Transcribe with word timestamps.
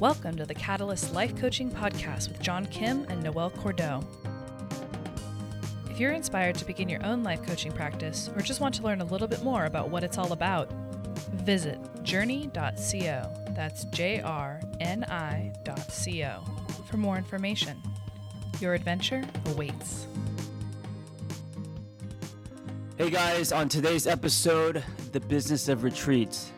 Welcome 0.00 0.36
to 0.38 0.44
the 0.44 0.54
Catalyst 0.54 1.14
Life 1.14 1.36
Coaching 1.36 1.70
Podcast 1.70 2.28
with 2.28 2.40
John 2.40 2.66
Kim 2.66 3.06
and 3.08 3.22
Noel 3.22 3.50
Cordeau. 3.50 4.04
If 5.88 6.00
you're 6.00 6.10
inspired 6.12 6.56
to 6.56 6.64
begin 6.64 6.88
your 6.88 7.04
own 7.06 7.22
life 7.22 7.44
coaching 7.44 7.70
practice 7.70 8.28
or 8.34 8.42
just 8.42 8.60
want 8.60 8.74
to 8.74 8.82
learn 8.82 9.00
a 9.00 9.04
little 9.04 9.28
bit 9.28 9.44
more 9.44 9.66
about 9.66 9.90
what 9.90 10.02
it's 10.02 10.18
all 10.18 10.32
about, 10.32 10.68
visit 11.32 11.78
journey.co. 12.02 13.32
That's 13.50 13.84
J 13.84 14.20
R 14.20 14.60
N 14.80 15.04
I.co 15.04 16.42
for 16.90 16.96
more 16.96 17.16
information. 17.16 17.80
Your 18.60 18.74
adventure 18.74 19.22
awaits. 19.46 20.08
Hey 22.98 23.10
guys, 23.10 23.52
on 23.52 23.68
today's 23.68 24.08
episode, 24.08 24.82
the 25.12 25.20
business 25.20 25.68
of 25.68 25.84
retreats. 25.84 26.50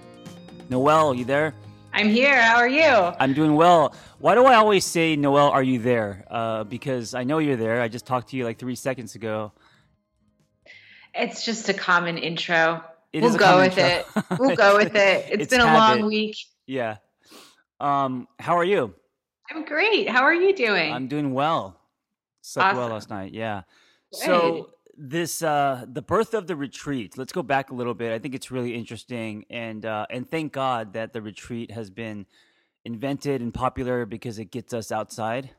Noel, 0.70 1.14
you 1.14 1.26
there? 1.26 1.54
I'm 1.96 2.10
here. 2.10 2.38
How 2.42 2.56
are 2.56 2.68
you? 2.68 2.84
I'm 2.84 3.32
doing 3.32 3.56
well. 3.56 3.94
Why 4.18 4.34
do 4.34 4.44
I 4.44 4.56
always 4.56 4.84
say, 4.84 5.16
Noel, 5.16 5.48
are 5.48 5.62
you 5.62 5.78
there? 5.78 6.26
Uh, 6.30 6.62
because 6.64 7.14
I 7.14 7.24
know 7.24 7.38
you're 7.38 7.56
there. 7.56 7.80
I 7.80 7.88
just 7.88 8.04
talked 8.04 8.28
to 8.30 8.36
you 8.36 8.44
like 8.44 8.58
three 8.58 8.74
seconds 8.74 9.14
ago. 9.14 9.52
It's 11.14 11.42
just 11.42 11.70
a 11.70 11.74
common 11.74 12.18
intro. 12.18 12.84
It 13.14 13.22
we'll 13.22 13.38
go 13.38 13.60
with 13.60 13.78
intro. 13.78 14.20
it. 14.20 14.24
We'll 14.38 14.56
go 14.56 14.76
with 14.76 14.94
it. 14.94 15.26
It's 15.30 15.44
it's 15.44 15.50
been 15.50 15.62
a 15.62 15.72
long 15.72 16.04
week. 16.04 16.36
Yeah. 16.66 16.98
Um, 17.80 18.28
how 18.38 18.58
are 18.58 18.64
you? 18.64 18.94
I'm 19.50 19.64
great. 19.64 20.06
How 20.06 20.24
are 20.24 20.34
you 20.34 20.54
doing? 20.54 20.92
I'm 20.92 21.08
doing 21.08 21.32
well. 21.32 21.80
Slept 22.42 22.76
well 22.76 22.88
last 22.88 23.08
night. 23.08 23.32
Yeah. 23.32 23.62
So. 24.12 24.68
This 24.98 25.42
uh 25.42 25.84
the 25.86 26.02
birth 26.02 26.34
of 26.34 26.46
the 26.46 26.56
retreat. 26.56 27.18
Let's 27.18 27.32
go 27.32 27.42
back 27.42 27.70
a 27.70 27.74
little 27.74 27.94
bit. 27.94 28.12
I 28.12 28.18
think 28.18 28.34
it's 28.34 28.50
really 28.50 28.74
interesting 28.74 29.44
and 29.50 29.84
uh 29.84 30.06
and 30.10 30.30
thank 30.30 30.52
God 30.52 30.94
that 30.94 31.12
the 31.12 31.22
retreat 31.22 31.70
has 31.70 31.90
been 31.90 32.26
invented 32.84 33.40
and 33.42 33.52
popular 33.52 34.06
because 34.06 34.38
it 34.38 34.50
gets 34.50 34.72
us 34.72 34.92
outside. 34.92 35.50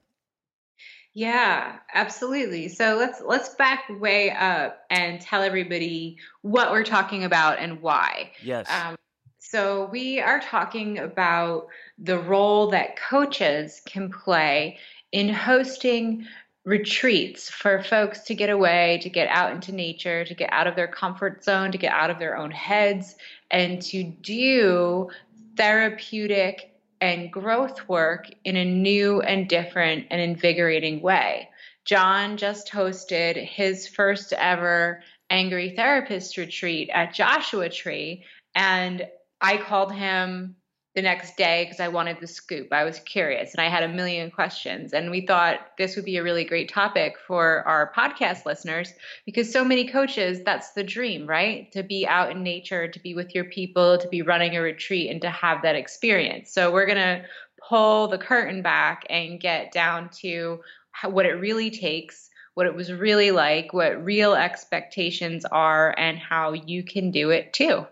Yeah, 1.14 1.78
absolutely. 1.94 2.70
So 2.70 2.96
let's 2.96 3.22
let's 3.26 3.50
back 3.56 3.86
way 3.90 4.32
up 4.32 4.84
and 4.90 5.20
tell 5.20 5.42
everybody 5.42 6.18
what 6.42 6.72
we're 6.72 6.84
talking 6.84 7.24
about 7.24 7.60
and 7.60 7.82
why. 7.82 8.32
Yes. 8.44 8.68
Um, 8.70 8.98
so 9.40 9.90
we 9.92 10.20
are 10.20 10.40
talking 10.40 11.00
about 11.00 11.68
the 11.98 12.20
role 12.20 12.70
that 12.72 13.00
coaches 13.00 13.82
can 13.86 14.12
play 14.12 14.78
in 15.12 15.30
hosting 15.30 16.26
retreats 16.68 17.50
for 17.50 17.82
folks 17.82 18.20
to 18.24 18.36
get 18.36 18.50
away, 18.50 19.00
to 19.02 19.10
get 19.10 19.30
out 19.30 19.54
into 19.54 19.72
nature, 19.72 20.26
to 20.26 20.34
get 20.34 20.52
out 20.52 20.68
of 20.68 20.76
their 20.76 20.90
comfort 20.90 21.42
zone, 21.42 21.72
to 21.72 21.78
get 21.78 21.94
out 21.94 22.10
of 22.10 22.20
their 22.20 22.36
own 22.36 22.52
heads, 22.52 23.16
and 23.50 23.82
to 23.82 24.04
do 24.04 25.10
therapeutic 25.56 26.74
and 27.00 27.32
growth 27.32 27.88
work 27.88 28.28
in 28.44 28.58
a 28.58 28.66
new 28.66 29.22
and 29.22 29.48
different 29.48 30.08
and 30.12 30.20
invigorating 30.20 31.02
way. 31.02 31.48
John 31.86 32.36
just 32.36 32.70
hosted 32.70 33.42
his 33.48 33.88
first 33.88 34.34
ever 34.34 35.02
Angry 35.30 35.70
Therapist 35.70 36.36
retreat 36.36 36.90
at 36.94 37.14
Joshua 37.14 37.70
Tree, 37.70 38.26
and 38.56 39.08
I 39.40 39.56
called 39.56 39.94
him 39.94 40.58
the 40.98 41.02
next 41.04 41.38
day 41.38 41.64
because 41.64 41.80
I 41.80 41.90
wanted 41.90 42.20
the 42.20 42.26
scoop. 42.26 42.74
I 42.74 42.84
was 42.84 42.98
curious 43.02 43.54
and 43.54 43.62
I 43.62 43.70
had 43.70 43.84
a 43.84 43.88
million 43.88 44.32
questions. 44.32 44.94
And 44.94 45.12
we 45.12 45.22
thought 45.22 45.60
this 45.78 45.96
would 45.96 46.06
be 46.06 46.18
a 46.18 46.24
really 46.24 46.44
great 46.44 46.70
topic 46.70 47.18
for 47.28 47.62
our 47.68 47.94
podcast 47.96 48.48
listeners 48.48 48.96
because 49.24 49.52
so 49.52 49.64
many 49.64 49.88
coaches, 49.88 50.42
that's 50.44 50.72
the 50.72 50.84
dream, 50.84 51.28
right? 51.28 51.72
To 51.74 51.84
be 51.84 52.08
out 52.08 52.32
in 52.32 52.42
nature, 52.42 52.88
to 52.88 53.00
be 53.00 53.14
with 53.14 53.36
your 53.36 53.44
people, 53.44 54.00
to 54.00 54.08
be 54.08 54.24
running 54.24 54.56
a 54.56 54.62
retreat, 54.62 55.12
and 55.12 55.22
to 55.22 55.30
have 55.30 55.62
that 55.62 55.76
experience. 55.76 56.52
So 56.52 56.74
we're 56.74 56.88
going 56.88 56.98
to 56.98 57.24
pull 57.62 58.08
the 58.08 58.18
curtain 58.18 58.64
back 58.64 59.06
and 59.08 59.40
get 59.40 59.72
down 59.72 60.10
to 60.22 60.62
what 61.04 61.28
it 61.28 61.34
really 61.34 61.70
takes. 61.70 62.32
What 62.56 62.66
it 62.66 62.74
was 62.74 62.92
really 62.92 63.30
like, 63.30 63.72
what 63.72 64.04
real 64.04 64.34
expectations 64.34 65.46
are, 65.46 65.94
and 65.96 66.18
how 66.18 66.54
you 66.54 66.82
can 66.82 67.12
do 67.12 67.30
it 67.30 67.54
too. 67.54 67.86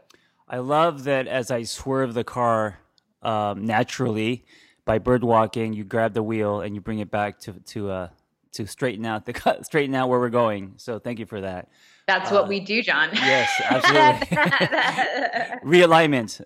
I 0.49 0.57
love 0.57 1.03
that 1.03 1.27
as 1.27 1.51
I 1.51 1.61
swerve 1.61 2.15
the 2.15 2.23
car 2.23 2.79
um, 3.25 3.65
naturally 3.65 4.45
by 4.85 4.99
bird 4.99 5.23
walking, 5.23 5.73
you 5.73 5.83
grab 5.83 6.13
the 6.13 6.23
wheel 6.23 6.61
and 6.61 6.75
you 6.75 6.81
bring 6.81 6.99
it 6.99 7.09
back 7.11 7.39
to 7.41 7.53
to 7.53 7.89
uh, 7.89 8.07
to 8.53 8.65
straighten 8.67 9.05
out 9.05 9.25
the 9.25 9.33
cut, 9.43 9.65
straighten 9.65 9.95
out 9.95 10.09
where 10.09 10.19
we're 10.19 10.29
going. 10.29 10.73
So 10.77 10.99
thank 10.99 11.19
you 11.19 11.25
for 11.25 11.41
that. 11.41 11.69
That's 12.07 12.31
Uh, 12.31 12.35
what 12.35 12.47
we 12.47 12.59
do, 12.59 12.81
John. 12.83 13.09
Yes, 13.13 13.49
absolutely. 13.63 14.37
Realignment. 15.63 16.41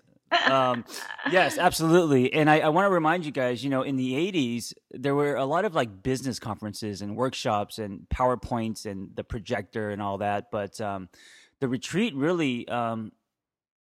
Um, 0.48 0.84
yes, 1.30 1.58
absolutely. 1.58 2.32
And 2.32 2.48
I, 2.48 2.60
I 2.60 2.68
want 2.68 2.86
to 2.86 2.90
remind 2.90 3.26
you 3.26 3.32
guys, 3.32 3.64
you 3.64 3.70
know, 3.70 3.82
in 3.82 3.96
the 3.96 4.12
80s, 4.12 4.72
there 4.92 5.14
were 5.14 5.34
a 5.34 5.44
lot 5.44 5.64
of 5.64 5.74
like 5.74 6.02
business 6.02 6.38
conferences 6.38 7.02
and 7.02 7.16
workshops 7.16 7.78
and 7.78 8.06
PowerPoints 8.08 8.86
and 8.86 9.10
the 9.16 9.24
projector 9.24 9.90
and 9.90 10.00
all 10.00 10.18
that. 10.18 10.50
But 10.52 10.80
um, 10.80 11.08
the 11.58 11.68
retreat 11.68 12.14
really, 12.14 12.66
um, 12.68 13.12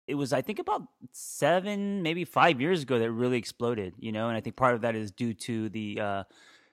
it 0.08 0.14
was, 0.14 0.32
I 0.32 0.40
think, 0.40 0.58
about 0.58 0.82
seven, 1.12 2.02
maybe 2.02 2.24
five 2.24 2.60
years 2.60 2.82
ago 2.82 2.98
that 2.98 3.10
really 3.12 3.36
exploded, 3.36 3.92
you 3.98 4.10
know, 4.10 4.28
and 4.28 4.36
I 4.36 4.40
think 4.40 4.56
part 4.56 4.74
of 4.74 4.80
that 4.80 4.96
is 4.96 5.10
due 5.10 5.34
to 5.34 5.68
the, 5.68 6.00
uh, 6.00 6.24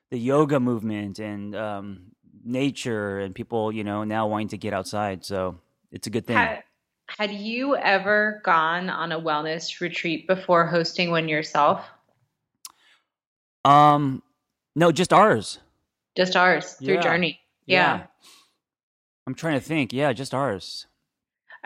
the 0.09 0.17
yoga 0.17 0.59
movement 0.59 1.19
and 1.19 1.53
um, 1.55 2.01
nature 2.45 3.19
and 3.19 3.35
people, 3.35 3.71
you 3.73 3.83
know, 3.83 4.05
now 4.05 4.27
wanting 4.27 4.47
to 4.49 4.57
get 4.57 4.73
outside. 4.73 5.25
So 5.25 5.59
it's 5.91 6.07
a 6.07 6.09
good 6.09 6.25
thing. 6.25 6.37
had, 6.37 6.63
had 7.07 7.31
you 7.31 7.75
ever 7.75 8.41
gone 8.45 8.89
on 8.89 9.11
a 9.11 9.19
wellness 9.19 9.81
retreat 9.81 10.27
before 10.27 10.65
hosting 10.65 11.11
one 11.11 11.27
yourself? 11.27 11.85
Um, 13.65 14.23
no, 14.75 14.91
just 14.91 15.11
ours. 15.11 15.59
Just 16.15 16.35
ours 16.35 16.73
through 16.73 16.95
Yeah. 16.95 17.01
Journey. 17.01 17.39
Yeah. 17.65 18.05
I'm 19.27 19.35
trying 19.35 19.59
to 19.59 19.65
think. 19.65 19.91
Yeah, 19.91 20.13
just 20.13 20.33
ours. 20.33 20.87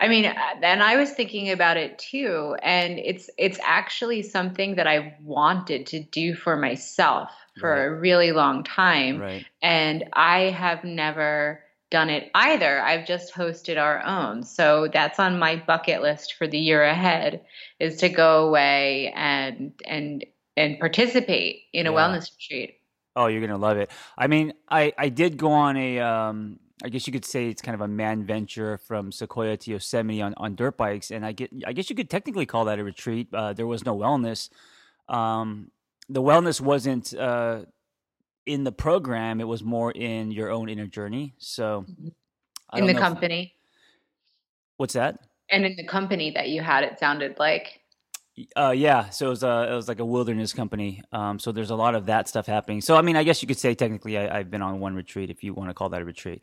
I 0.00 0.08
mean, 0.08 0.24
uh, 0.26 0.34
and 0.62 0.82
I 0.82 0.96
was 0.96 1.10
thinking 1.12 1.50
about 1.50 1.76
it 1.76 1.98
too, 1.98 2.56
and 2.62 2.98
it's 2.98 3.30
it's 3.38 3.58
actually 3.62 4.22
something 4.22 4.76
that 4.76 4.86
I 4.86 5.16
wanted 5.22 5.86
to 5.88 6.00
do 6.02 6.34
for 6.34 6.56
myself 6.56 7.30
for 7.60 7.70
Right. 7.74 7.84
a 7.84 7.94
really 7.94 8.32
long 8.32 8.64
time, 8.64 9.20
Right. 9.20 9.46
and 9.62 10.04
I 10.14 10.50
have 10.50 10.84
never 10.84 11.62
done 11.90 12.08
it 12.08 12.30
either. 12.34 12.80
I've 12.80 13.06
just 13.06 13.34
hosted 13.34 13.78
our 13.78 14.02
own. 14.04 14.42
So 14.44 14.88
that's 14.92 15.18
on 15.18 15.38
my 15.38 15.56
bucket 15.56 16.02
list 16.02 16.34
for 16.34 16.46
the 16.46 16.58
year 16.58 16.84
ahead 16.84 17.44
is 17.80 17.96
to 17.98 18.08
go 18.08 18.46
away 18.48 19.12
and 19.14 19.72
and 19.86 20.24
and 20.56 20.78
participate 20.80 21.64
in 21.72 21.86
a 21.86 21.92
Yeah. 21.92 21.98
wellness 21.98 22.30
retreat. 22.38 22.76
Oh, 23.16 23.26
you're 23.26 23.40
gonna 23.40 23.58
love 23.58 23.76
it. 23.78 23.90
I 24.16 24.26
mean, 24.28 24.52
I 24.68 24.92
I 24.96 25.08
did 25.08 25.36
go 25.36 25.50
on 25.52 25.76
a 25.76 25.98
um 26.00 26.60
I 26.82 26.88
guess 26.88 27.06
you 27.06 27.12
could 27.12 27.24
say 27.24 27.48
it's 27.48 27.62
kind 27.62 27.74
of 27.74 27.80
a 27.80 27.88
man 27.88 28.24
venture 28.24 28.78
from 28.78 29.12
Sequoia 29.12 29.56
to 29.58 29.70
Yosemite 29.70 30.22
on, 30.22 30.34
on 30.36 30.54
dirt 30.54 30.76
bikes, 30.76 31.10
and 31.10 31.24
I 31.26 31.32
get 31.32 31.50
I 31.66 31.72
guess 31.72 31.90
you 31.90 31.96
could 31.96 32.10
technically 32.10 32.46
call 32.46 32.64
that 32.66 32.78
a 32.78 32.84
retreat. 32.84 33.28
Uh, 33.32 33.52
there 33.52 33.66
was 33.66 33.84
no 33.84 33.96
wellness. 33.96 34.48
Um, 35.08 35.70
the 36.08 36.22
wellness 36.22 36.60
wasn't 36.60 37.14
uh, 37.14 37.64
in 38.46 38.64
the 38.64 38.72
program; 38.72 39.40
it 39.40 39.48
was 39.48 39.62
more 39.62 39.92
in 39.92 40.30
your 40.30 40.50
own 40.50 40.68
inner 40.68 40.86
journey. 40.86 41.34
So, 41.38 41.84
I 42.70 42.78
in 42.78 42.86
the 42.86 42.92
if- 42.92 42.98
company 42.98 43.54
what's 44.76 44.94
that? 44.94 45.20
and 45.50 45.66
in 45.66 45.76
the 45.76 45.84
company 45.84 46.30
that 46.30 46.48
you 46.48 46.62
had, 46.62 46.84
it 46.84 46.98
sounded 46.98 47.38
like. 47.38 47.79
Uh, 48.56 48.70
yeah. 48.70 49.10
So 49.10 49.26
it 49.26 49.30
was 49.30 49.42
a 49.42 49.68
it 49.70 49.74
was 49.74 49.88
like 49.88 49.98
a 49.98 50.04
wilderness 50.04 50.52
company. 50.52 51.02
Um, 51.12 51.38
so 51.38 51.52
there's 51.52 51.70
a 51.70 51.74
lot 51.74 51.94
of 51.94 52.06
that 52.06 52.28
stuff 52.28 52.46
happening. 52.46 52.80
So 52.80 52.96
I 52.96 53.02
mean, 53.02 53.16
I 53.16 53.24
guess 53.24 53.42
you 53.42 53.48
could 53.48 53.58
say 53.58 53.74
technically 53.74 54.16
I, 54.16 54.38
I've 54.38 54.50
been 54.50 54.62
on 54.62 54.80
one 54.80 54.94
retreat 54.94 55.30
if 55.30 55.42
you 55.44 55.52
want 55.54 55.70
to 55.70 55.74
call 55.74 55.90
that 55.90 56.02
a 56.02 56.04
retreat. 56.04 56.42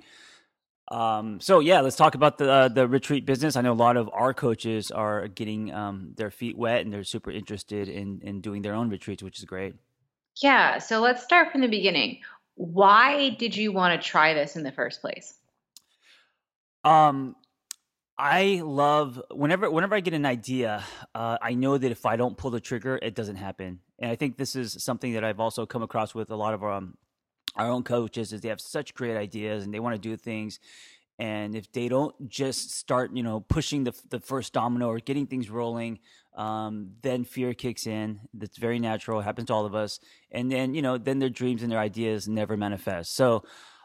Um, 0.89 1.41
so 1.41 1.59
yeah, 1.59 1.81
let's 1.81 1.95
talk 1.95 2.15
about 2.15 2.37
the 2.37 2.49
uh, 2.49 2.67
the 2.67 2.87
retreat 2.87 3.25
business. 3.25 3.55
I 3.55 3.61
know 3.61 3.73
a 3.73 3.73
lot 3.73 3.97
of 3.97 4.09
our 4.13 4.33
coaches 4.33 4.91
are 4.91 5.27
getting 5.27 5.73
um, 5.73 6.13
their 6.15 6.31
feet 6.31 6.57
wet 6.57 6.81
and 6.81 6.93
they're 6.93 7.03
super 7.03 7.31
interested 7.31 7.89
in 7.89 8.21
in 8.23 8.41
doing 8.41 8.61
their 8.61 8.73
own 8.73 8.89
retreats, 8.89 9.23
which 9.23 9.39
is 9.39 9.45
great. 9.45 9.75
Yeah, 10.41 10.77
so 10.77 10.99
let's 11.01 11.23
start 11.23 11.51
from 11.51 11.61
the 11.61 11.67
beginning. 11.67 12.19
Why 12.55 13.29
did 13.29 13.55
you 13.55 13.71
want 13.71 13.99
to 13.99 14.07
try 14.07 14.33
this 14.33 14.55
in 14.55 14.63
the 14.63 14.71
first 14.71 15.01
place? 15.01 15.33
Um, 16.83 17.35
I 18.19 18.61
love 18.63 19.21
whenever 19.29 19.69
whenever 19.69 19.95
I 19.95 19.99
get 19.99 20.15
an 20.15 20.25
idea, 20.25 20.83
uh, 21.13 21.37
I 21.39 21.53
know 21.53 21.77
that 21.77 21.91
if 21.91 22.05
I 22.05 22.15
don't 22.15 22.35
pull 22.35 22.49
the 22.49 22.59
trigger, 22.59 22.97
it 22.99 23.13
doesn't 23.13 23.35
happen. 23.35 23.79
And 23.99 24.09
I 24.09 24.15
think 24.15 24.37
this 24.37 24.55
is 24.55 24.83
something 24.83 25.13
that 25.13 25.23
I've 25.23 25.39
also 25.39 25.65
come 25.67 25.83
across 25.83 26.15
with 26.15 26.31
a 26.31 26.35
lot 26.35 26.55
of 26.55 26.63
um, 26.63 26.97
our 27.55 27.67
own 27.67 27.83
coaches 27.83 28.33
is 28.33 28.41
they 28.41 28.49
have 28.49 28.61
such 28.61 28.95
great 28.95 29.15
ideas 29.15 29.63
and 29.63 29.73
they 29.73 29.79
want 29.79 29.95
to 29.95 30.01
do 30.01 30.17
things, 30.17 30.59
and 31.19 31.55
if 31.55 31.71
they 31.71 31.89
don't 31.89 32.27
just 32.27 32.71
start, 32.71 33.15
you 33.15 33.21
know, 33.21 33.39
pushing 33.39 33.83
the 33.83 33.93
the 34.09 34.19
first 34.19 34.51
domino 34.51 34.87
or 34.87 34.99
getting 34.99 35.27
things 35.27 35.51
rolling, 35.51 35.99
um, 36.35 36.93
then 37.03 37.23
fear 37.23 37.53
kicks 37.53 37.85
in. 37.85 38.21
That's 38.33 38.57
very 38.57 38.79
natural. 38.79 39.19
It 39.19 39.23
happens 39.23 39.47
to 39.47 39.53
all 39.53 39.65
of 39.67 39.75
us. 39.75 39.99
And 40.31 40.51
then 40.51 40.73
you 40.73 40.81
know, 40.81 40.97
then 40.97 41.19
their 41.19 41.29
dreams 41.29 41.61
and 41.61 41.71
their 41.71 41.79
ideas 41.79 42.27
never 42.27 42.57
manifest. 42.57 43.15
So. 43.15 43.43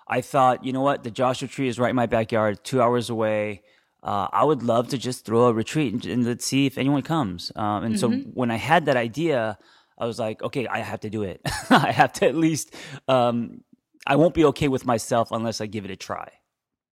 I 0.09 0.21
thought, 0.21 0.65
you 0.65 0.73
know 0.73 0.81
what, 0.81 1.05
the 1.05 1.13
Joshua 1.13 1.47
Tree 1.47 1.69
is 1.69 1.79
right 1.79 1.91
in 1.91 1.97
my 1.97 2.07
backyard, 2.07 2.65
two 2.65 2.83
hours 2.83 3.09
away. 3.09 3.63
Uh, 4.03 4.29
I 4.33 4.45
would 4.45 4.63
love 4.63 4.89
to 4.89 4.99
just 4.99 5.25
throw 5.25 5.47
a 5.47 5.53
retreat 5.53 5.93
and, 5.95 6.05
and 6.07 6.25
let's 6.27 6.45
see 6.45 6.67
if 6.67 6.77
anyone 6.79 7.03
comes. 7.03 7.53
Um, 7.57 7.85
and 7.85 7.99
so 7.99 8.09
Mhm. 8.11 8.35
when 8.35 8.51
I 8.51 8.57
had 8.57 8.87
that 8.87 8.97
idea, 8.97 9.59
I 9.99 10.07
was 10.07 10.19
like, 10.19 10.43
okay, 10.43 10.67
I 10.67 10.79
have 10.81 11.01
to 11.01 11.11
do 11.11 11.23
it. 11.23 11.41
I 11.71 11.93
have 11.93 12.13
to 12.15 12.27
at 12.27 12.35
least. 12.35 12.75
Um, 13.09 13.63
I 14.07 14.17
won't 14.17 14.35
be 14.35 14.45
okay 14.47 14.67
with 14.69 14.85
myself 14.85 15.31
unless 15.31 15.61
I 15.61 15.67
give 15.67 15.85
it 15.85 15.91
a 15.93 15.97
try. 15.97 16.29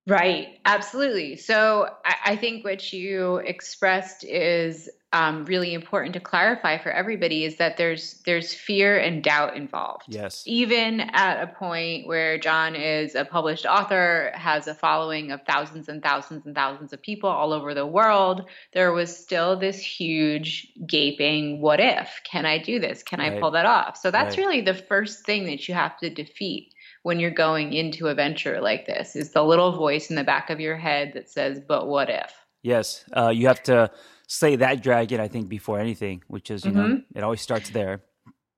Right, 0.06 0.58
absolutely. 0.64 1.36
So 1.36 1.88
I, 2.04 2.32
I 2.32 2.36
think 2.36 2.64
what 2.64 2.92
you 2.92 3.36
expressed 3.36 4.24
is 4.24 4.88
um, 5.12 5.44
really 5.44 5.74
important 5.74 6.14
to 6.14 6.20
clarify 6.20 6.78
for 6.78 6.90
everybody 6.90 7.44
is 7.44 7.56
that 7.56 7.76
there's 7.76 8.22
there's 8.24 8.54
fear 8.54 8.96
and 8.96 9.24
doubt 9.24 9.56
involved. 9.56 10.04
Yes. 10.08 10.44
Even 10.46 11.00
at 11.00 11.42
a 11.42 11.48
point 11.48 12.06
where 12.06 12.38
John 12.38 12.76
is 12.76 13.16
a 13.16 13.24
published 13.24 13.66
author, 13.66 14.30
has 14.34 14.68
a 14.68 14.74
following 14.74 15.32
of 15.32 15.42
thousands 15.42 15.88
and 15.88 16.00
thousands 16.02 16.46
and 16.46 16.54
thousands 16.54 16.92
of 16.92 17.02
people 17.02 17.28
all 17.28 17.52
over 17.52 17.74
the 17.74 17.86
world, 17.86 18.46
there 18.72 18.92
was 18.92 19.16
still 19.16 19.58
this 19.58 19.80
huge 19.80 20.68
gaping 20.86 21.60
what 21.60 21.80
if? 21.80 22.20
Can 22.24 22.46
I 22.46 22.58
do 22.58 22.78
this? 22.78 23.02
Can 23.02 23.18
right. 23.18 23.32
I 23.32 23.40
pull 23.40 23.50
that 23.50 23.66
off? 23.66 23.96
So 23.96 24.10
that's 24.12 24.36
right. 24.36 24.44
really 24.44 24.60
the 24.60 24.74
first 24.74 25.26
thing 25.26 25.46
that 25.46 25.68
you 25.68 25.74
have 25.74 25.98
to 25.98 26.10
defeat 26.10 26.72
when 27.02 27.18
you're 27.18 27.30
going 27.30 27.72
into 27.72 28.08
a 28.08 28.14
venture 28.14 28.60
like 28.60 28.86
this 28.86 29.16
is 29.16 29.32
the 29.32 29.42
little 29.42 29.76
voice 29.76 30.10
in 30.10 30.16
the 30.16 30.24
back 30.24 30.50
of 30.50 30.60
your 30.60 30.76
head 30.76 31.12
that 31.14 31.30
says, 31.30 31.60
but 31.66 31.86
what 31.86 32.10
if? 32.10 32.32
Yes. 32.62 33.04
Uh, 33.16 33.30
you 33.30 33.46
have 33.46 33.62
to 33.64 33.90
slay 34.26 34.56
that 34.56 34.82
dragon, 34.82 35.20
I 35.20 35.28
think, 35.28 35.48
before 35.48 35.78
anything, 35.78 36.22
which 36.28 36.50
is, 36.50 36.64
you 36.64 36.72
mm-hmm. 36.72 36.88
know, 36.88 37.00
it 37.14 37.22
always 37.22 37.40
starts 37.40 37.70
there. 37.70 38.02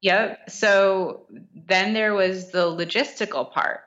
Yep. 0.01 0.51
So 0.51 1.27
then 1.55 1.95
there 1.95 2.15
was 2.15 2.51
the 2.51 2.67
logistical 2.67 3.51
part 3.51 3.81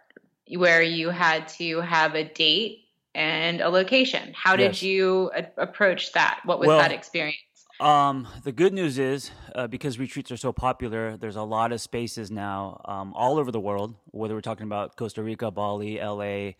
where 0.56 0.82
you 0.82 1.10
had 1.10 1.48
to 1.50 1.82
have 1.82 2.16
a 2.16 2.24
date 2.24 2.86
and 3.14 3.60
a 3.60 3.70
location. 3.70 4.34
How 4.34 4.56
did 4.56 4.82
yes. 4.82 4.84
you 4.84 5.32
a- 5.36 5.48
approach 5.58 6.14
that? 6.14 6.40
What 6.46 6.60
was 6.60 6.68
well, 6.68 6.78
that 6.78 6.94
experience? 6.94 7.36
Um, 7.80 8.28
the 8.44 8.54
good 8.54 8.74
news 8.74 8.98
is 8.98 9.32
uh, 9.54 9.68
because 9.68 10.00
retreats 10.00 10.32
are 10.32 10.38
so 10.38 10.54
popular, 10.54 11.18
there's 11.18 11.36
a 11.36 11.44
lot 11.44 11.74
of 11.74 11.82
spaces 11.82 12.32
now 12.32 12.82
um, 12.86 13.14
all 13.14 13.38
over 13.38 13.52
the 13.52 13.60
world. 13.60 13.96
Whether 14.12 14.34
we're 14.34 14.42
talking 14.42 14.66
about 14.66 14.96
Costa 14.96 15.22
Rica, 15.22 15.52
Bali, 15.52 16.00
LA, 16.00 16.52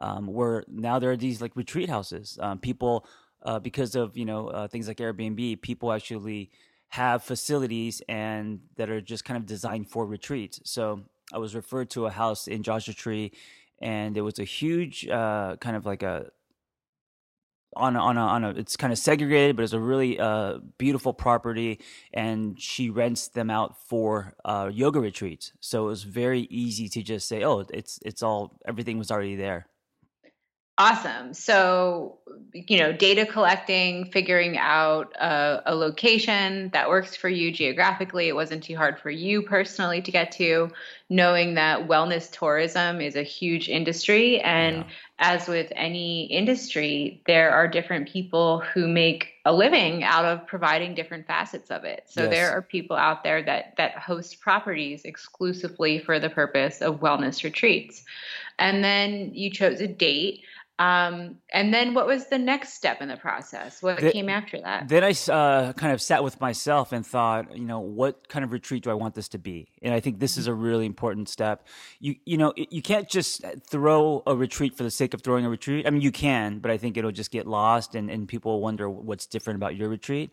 um, 0.00 0.26
where 0.26 0.64
now 0.66 0.98
there 0.98 1.12
are 1.12 1.16
these 1.16 1.40
like 1.40 1.54
retreat 1.54 1.88
houses. 1.88 2.38
Um, 2.40 2.58
people 2.58 3.06
uh, 3.42 3.60
because 3.60 3.94
of 3.94 4.16
you 4.16 4.24
know 4.24 4.48
uh, 4.48 4.66
things 4.66 4.88
like 4.88 4.96
Airbnb, 4.98 5.62
people 5.62 5.92
actually 5.92 6.50
have 6.88 7.22
facilities 7.22 8.02
and 8.08 8.60
that 8.76 8.90
are 8.90 9.00
just 9.00 9.24
kind 9.24 9.36
of 9.36 9.46
designed 9.46 9.88
for 9.88 10.06
retreats. 10.06 10.60
So 10.64 11.02
I 11.32 11.38
was 11.38 11.54
referred 11.54 11.90
to 11.90 12.06
a 12.06 12.10
house 12.10 12.48
in 12.48 12.62
Joshua 12.62 12.94
Tree, 12.94 13.32
and 13.80 14.16
it 14.16 14.22
was 14.22 14.40
a 14.40 14.44
huge 14.44 15.06
uh, 15.08 15.56
kind 15.56 15.76
of 15.76 15.86
like 15.86 16.02
a 16.02 16.30
on 17.76 17.96
a, 17.96 17.98
on 18.00 18.16
a, 18.16 18.20
on 18.20 18.44
a 18.44 18.50
it's 18.50 18.76
kind 18.76 18.92
of 18.92 18.98
segregated, 18.98 19.56
but 19.56 19.62
it's 19.62 19.72
a 19.72 19.80
really 19.80 20.18
uh, 20.18 20.58
beautiful 20.78 21.12
property, 21.12 21.80
and 22.12 22.60
she 22.60 22.90
rents 22.90 23.28
them 23.28 23.50
out 23.50 23.76
for 23.88 24.34
uh, 24.44 24.70
yoga 24.72 25.00
retreats. 25.00 25.52
So 25.60 25.84
it 25.84 25.88
was 25.88 26.02
very 26.02 26.42
easy 26.42 26.88
to 26.90 27.02
just 27.02 27.28
say, 27.28 27.42
"Oh, 27.42 27.64
it's 27.70 27.98
it's 28.04 28.22
all 28.22 28.58
everything 28.66 28.98
was 28.98 29.10
already 29.10 29.36
there." 29.36 29.66
Awesome. 30.76 31.34
So, 31.34 32.18
you 32.52 32.78
know, 32.78 32.92
data 32.92 33.24
collecting, 33.26 34.10
figuring 34.10 34.58
out 34.58 35.14
a, 35.14 35.62
a, 35.66 35.74
location 35.76 36.70
that 36.72 36.88
works 36.88 37.14
for 37.14 37.28
you 37.28 37.52
geographically. 37.52 38.26
It 38.26 38.34
wasn't 38.34 38.64
too 38.64 38.74
hard 38.74 38.98
for 38.98 39.08
you 39.08 39.42
personally 39.42 40.02
to 40.02 40.10
get 40.10 40.32
to, 40.32 40.72
knowing 41.08 41.54
that 41.54 41.86
wellness 41.86 42.28
tourism 42.28 43.00
is 43.00 43.14
a 43.14 43.22
huge 43.22 43.68
industry. 43.68 44.40
And 44.40 44.78
yeah. 44.78 44.84
As 45.18 45.46
with 45.46 45.72
any 45.76 46.24
industry, 46.24 47.22
there 47.26 47.52
are 47.52 47.68
different 47.68 48.08
people 48.08 48.60
who 48.60 48.88
make 48.88 49.28
a 49.44 49.52
living 49.52 50.02
out 50.02 50.24
of 50.24 50.46
providing 50.46 50.94
different 50.94 51.26
facets 51.26 51.70
of 51.70 51.84
it. 51.84 52.02
So 52.06 52.22
yes. 52.22 52.30
there 52.30 52.50
are 52.50 52.62
people 52.62 52.96
out 52.96 53.22
there 53.22 53.42
that 53.42 53.74
that 53.76 53.92
host 53.96 54.40
properties 54.40 55.04
exclusively 55.04 56.00
for 56.00 56.18
the 56.18 56.30
purpose 56.30 56.80
of 56.80 57.00
wellness 57.00 57.44
retreats. 57.44 58.04
And 58.58 58.82
then 58.82 59.30
you 59.34 59.50
chose 59.50 59.80
a 59.80 59.86
date 59.86 60.42
um, 60.78 61.36
and 61.52 61.72
then 61.72 61.94
what 61.94 62.06
was 62.06 62.26
the 62.26 62.38
next 62.38 62.72
step 62.72 63.00
in 63.00 63.06
the 63.06 63.16
process? 63.16 63.80
What 63.80 64.00
the, 64.00 64.10
came 64.10 64.28
after 64.28 64.60
that? 64.60 64.88
Then 64.88 65.04
I 65.04 65.14
uh, 65.32 65.72
kind 65.72 65.92
of 65.92 66.02
sat 66.02 66.24
with 66.24 66.40
myself 66.40 66.92
and 66.92 67.06
thought, 67.06 67.56
you 67.56 67.64
know, 67.64 67.78
what 67.78 68.28
kind 68.28 68.44
of 68.44 68.50
retreat 68.50 68.82
do 68.82 68.90
I 68.90 68.94
want 68.94 69.14
this 69.14 69.28
to 69.28 69.38
be? 69.38 69.68
And 69.82 69.94
I 69.94 70.00
think 70.00 70.18
this 70.18 70.36
is 70.36 70.48
a 70.48 70.54
really 70.54 70.84
important 70.84 71.28
step. 71.28 71.66
You 72.00 72.16
you 72.24 72.36
know, 72.36 72.52
you 72.56 72.82
can't 72.82 73.08
just 73.08 73.44
throw 73.70 74.24
a 74.26 74.34
retreat 74.34 74.76
for 74.76 74.82
the 74.82 74.90
sake 74.90 75.14
of 75.14 75.22
throwing 75.22 75.46
a 75.46 75.50
retreat. 75.50 75.86
I 75.86 75.90
mean, 75.90 76.02
you 76.02 76.10
can, 76.12 76.58
but 76.58 76.72
I 76.72 76.76
think 76.76 76.96
it'll 76.96 77.12
just 77.12 77.30
get 77.30 77.46
lost 77.46 77.94
and, 77.94 78.10
and 78.10 78.26
people 78.26 78.60
wonder 78.60 78.90
what's 78.90 79.26
different 79.26 79.58
about 79.58 79.76
your 79.76 79.88
retreat. 79.88 80.32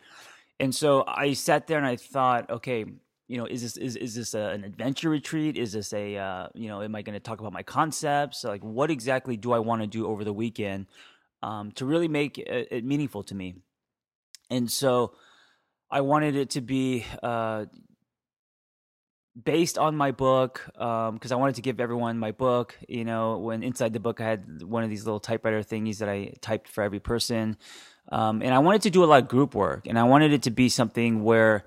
And 0.59 0.73
so 0.73 1.03
I 1.07 1.33
sat 1.33 1.67
there 1.67 1.77
and 1.77 1.87
I 1.87 1.97
thought, 1.97 2.49
okay, 2.49 2.85
you 3.31 3.37
know, 3.37 3.45
is 3.45 3.61
this 3.61 3.77
is 3.77 3.95
is 3.95 4.13
this 4.13 4.33
a, 4.33 4.49
an 4.49 4.65
adventure 4.65 5.09
retreat? 5.09 5.55
Is 5.55 5.71
this 5.71 5.93
a 5.93 6.17
uh, 6.17 6.47
you 6.53 6.67
know, 6.67 6.81
am 6.81 6.93
I 6.93 7.01
going 7.01 7.13
to 7.13 7.21
talk 7.21 7.39
about 7.39 7.53
my 7.53 7.63
concepts? 7.63 8.43
Like, 8.43 8.61
what 8.61 8.91
exactly 8.91 9.37
do 9.37 9.53
I 9.53 9.59
want 9.59 9.81
to 9.83 9.87
do 9.87 10.05
over 10.05 10.25
the 10.25 10.33
weekend 10.33 10.87
um, 11.41 11.71
to 11.73 11.85
really 11.85 12.09
make 12.09 12.37
it, 12.37 12.67
it, 12.71 12.83
meaningful 12.83 13.23
to 13.23 13.33
me? 13.33 13.55
And 14.49 14.69
so, 14.69 15.13
I 15.89 16.01
wanted 16.01 16.35
it 16.35 16.49
to 16.51 16.61
be 16.61 17.05
uh, 17.23 17.67
based 19.41 19.77
on 19.77 19.95
my 19.95 20.11
book 20.11 20.63
because 20.73 21.31
um, 21.31 21.31
I 21.31 21.35
wanted 21.35 21.55
to 21.55 21.61
give 21.61 21.79
everyone 21.79 22.19
my 22.19 22.31
book. 22.31 22.77
You 22.89 23.05
know, 23.05 23.37
when 23.37 23.63
inside 23.63 23.93
the 23.93 24.01
book 24.01 24.19
I 24.19 24.25
had 24.25 24.61
one 24.61 24.83
of 24.83 24.89
these 24.89 25.05
little 25.05 25.21
typewriter 25.21 25.63
thingies 25.63 25.99
that 25.99 26.09
I 26.09 26.33
typed 26.41 26.67
for 26.67 26.83
every 26.83 26.99
person, 26.99 27.55
um, 28.11 28.41
and 28.41 28.53
I 28.53 28.59
wanted 28.59 28.81
to 28.81 28.89
do 28.89 29.05
a 29.05 29.07
lot 29.07 29.23
of 29.23 29.29
group 29.29 29.55
work, 29.55 29.87
and 29.87 29.97
I 29.97 30.03
wanted 30.03 30.33
it 30.33 30.41
to 30.43 30.51
be 30.51 30.67
something 30.67 31.23
where 31.23 31.63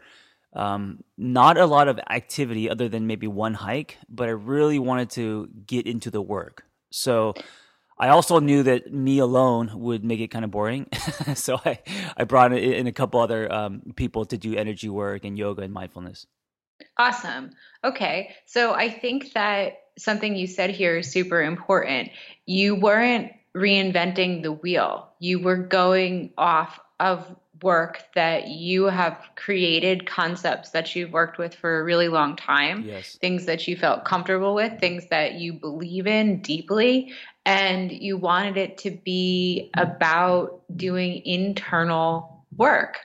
um, 0.54 1.02
not 1.16 1.58
a 1.58 1.66
lot 1.66 1.88
of 1.88 1.98
activity 2.10 2.70
other 2.70 2.88
than 2.88 3.06
maybe 3.06 3.26
one 3.26 3.54
hike, 3.54 3.98
but 4.08 4.28
I 4.28 4.32
really 4.32 4.78
wanted 4.78 5.10
to 5.10 5.48
get 5.66 5.86
into 5.86 6.10
the 6.10 6.22
work. 6.22 6.64
So 6.90 7.34
I 7.98 8.08
also 8.08 8.40
knew 8.40 8.62
that 8.64 8.92
me 8.92 9.18
alone 9.18 9.70
would 9.74 10.04
make 10.04 10.20
it 10.20 10.28
kind 10.28 10.44
of 10.44 10.50
boring. 10.50 10.86
so 11.34 11.60
I, 11.64 11.78
I 12.16 12.24
brought 12.24 12.52
in 12.52 12.86
a 12.86 12.92
couple 12.92 13.20
other 13.20 13.52
um, 13.52 13.82
people 13.96 14.24
to 14.26 14.38
do 14.38 14.56
energy 14.56 14.88
work 14.88 15.24
and 15.24 15.38
yoga 15.38 15.62
and 15.62 15.72
mindfulness. 15.72 16.26
Awesome. 16.98 17.50
Okay. 17.84 18.34
So 18.46 18.74
I 18.74 18.90
think 18.90 19.32
that 19.34 19.74
something 19.96 20.34
you 20.34 20.46
said 20.46 20.70
here 20.70 20.98
is 20.98 21.10
super 21.10 21.42
important. 21.42 22.10
You 22.46 22.74
weren't 22.74 23.32
reinventing 23.56 24.42
the 24.42 24.52
wheel, 24.52 25.12
you 25.20 25.38
were 25.38 25.56
going 25.56 26.32
off 26.36 26.80
of 26.98 27.36
work 27.64 28.04
that 28.14 28.46
you 28.48 28.84
have 28.84 29.18
created 29.34 30.06
concepts 30.06 30.70
that 30.70 30.94
you've 30.94 31.12
worked 31.12 31.38
with 31.38 31.54
for 31.54 31.80
a 31.80 31.82
really 31.82 32.08
long 32.08 32.36
time, 32.36 32.82
yes. 32.82 33.16
things 33.16 33.46
that 33.46 33.66
you 33.66 33.76
felt 33.76 34.04
comfortable 34.04 34.54
with, 34.54 34.78
things 34.78 35.06
that 35.08 35.34
you 35.34 35.54
believe 35.54 36.06
in 36.06 36.40
deeply, 36.42 37.12
and 37.46 37.90
you 37.90 38.16
wanted 38.16 38.56
it 38.56 38.78
to 38.78 38.90
be 38.90 39.70
about 39.76 40.62
doing 40.76 41.24
internal 41.24 42.44
work. 42.56 42.98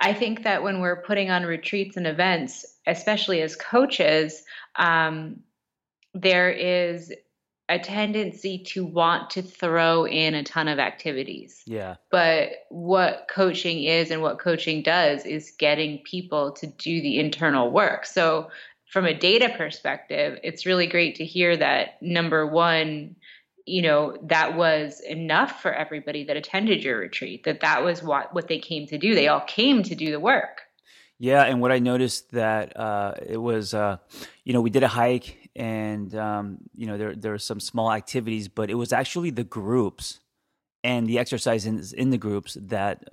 I 0.00 0.12
think 0.12 0.42
that 0.42 0.62
when 0.62 0.80
we're 0.80 1.02
putting 1.02 1.30
on 1.30 1.44
retreats 1.44 1.96
and 1.96 2.06
events, 2.06 2.66
especially 2.86 3.40
as 3.40 3.56
coaches, 3.56 4.42
um, 4.76 5.40
there 6.12 6.50
is 6.50 7.12
a 7.68 7.78
tendency 7.78 8.58
to 8.58 8.84
want 8.84 9.30
to 9.30 9.42
throw 9.42 10.06
in 10.06 10.34
a 10.34 10.42
ton 10.42 10.68
of 10.68 10.78
activities. 10.78 11.62
Yeah. 11.66 11.96
But 12.10 12.66
what 12.68 13.26
coaching 13.30 13.84
is 13.84 14.10
and 14.10 14.20
what 14.20 14.38
coaching 14.38 14.82
does 14.82 15.24
is 15.24 15.52
getting 15.58 15.98
people 15.98 16.52
to 16.52 16.66
do 16.66 17.00
the 17.00 17.18
internal 17.18 17.70
work. 17.70 18.04
So, 18.06 18.50
from 18.90 19.06
a 19.06 19.14
data 19.14 19.52
perspective, 19.56 20.38
it's 20.44 20.66
really 20.66 20.86
great 20.86 21.16
to 21.16 21.24
hear 21.24 21.56
that 21.56 22.00
number 22.00 22.46
one, 22.46 23.16
you 23.66 23.82
know, 23.82 24.16
that 24.22 24.56
was 24.56 25.00
enough 25.00 25.60
for 25.60 25.72
everybody 25.72 26.22
that 26.24 26.36
attended 26.36 26.84
your 26.84 26.98
retreat, 26.98 27.42
that 27.42 27.58
that 27.60 27.82
was 27.82 28.04
what, 28.04 28.32
what 28.34 28.46
they 28.46 28.60
came 28.60 28.86
to 28.86 28.98
do. 28.98 29.16
They 29.16 29.26
all 29.26 29.40
came 29.40 29.82
to 29.82 29.96
do 29.96 30.12
the 30.12 30.20
work. 30.20 30.60
Yeah, 31.18 31.42
and 31.42 31.60
what 31.60 31.72
I 31.72 31.80
noticed 31.80 32.30
that 32.32 32.76
uh, 32.76 33.14
it 33.26 33.38
was, 33.38 33.74
uh, 33.74 33.96
you 34.44 34.52
know, 34.52 34.60
we 34.60 34.70
did 34.70 34.82
a 34.82 34.88
hike, 34.88 35.43
and 35.56 36.14
um, 36.14 36.58
you 36.74 36.86
know, 36.86 36.98
there 36.98 37.14
there 37.14 37.32
were 37.32 37.38
some 37.38 37.60
small 37.60 37.92
activities, 37.92 38.48
but 38.48 38.70
it 38.70 38.74
was 38.74 38.92
actually 38.92 39.30
the 39.30 39.44
groups 39.44 40.20
and 40.84 41.06
the 41.06 41.18
exercises 41.18 41.94
in, 41.94 42.10
the 42.10 42.18
groups 42.18 42.58
that 42.60 43.04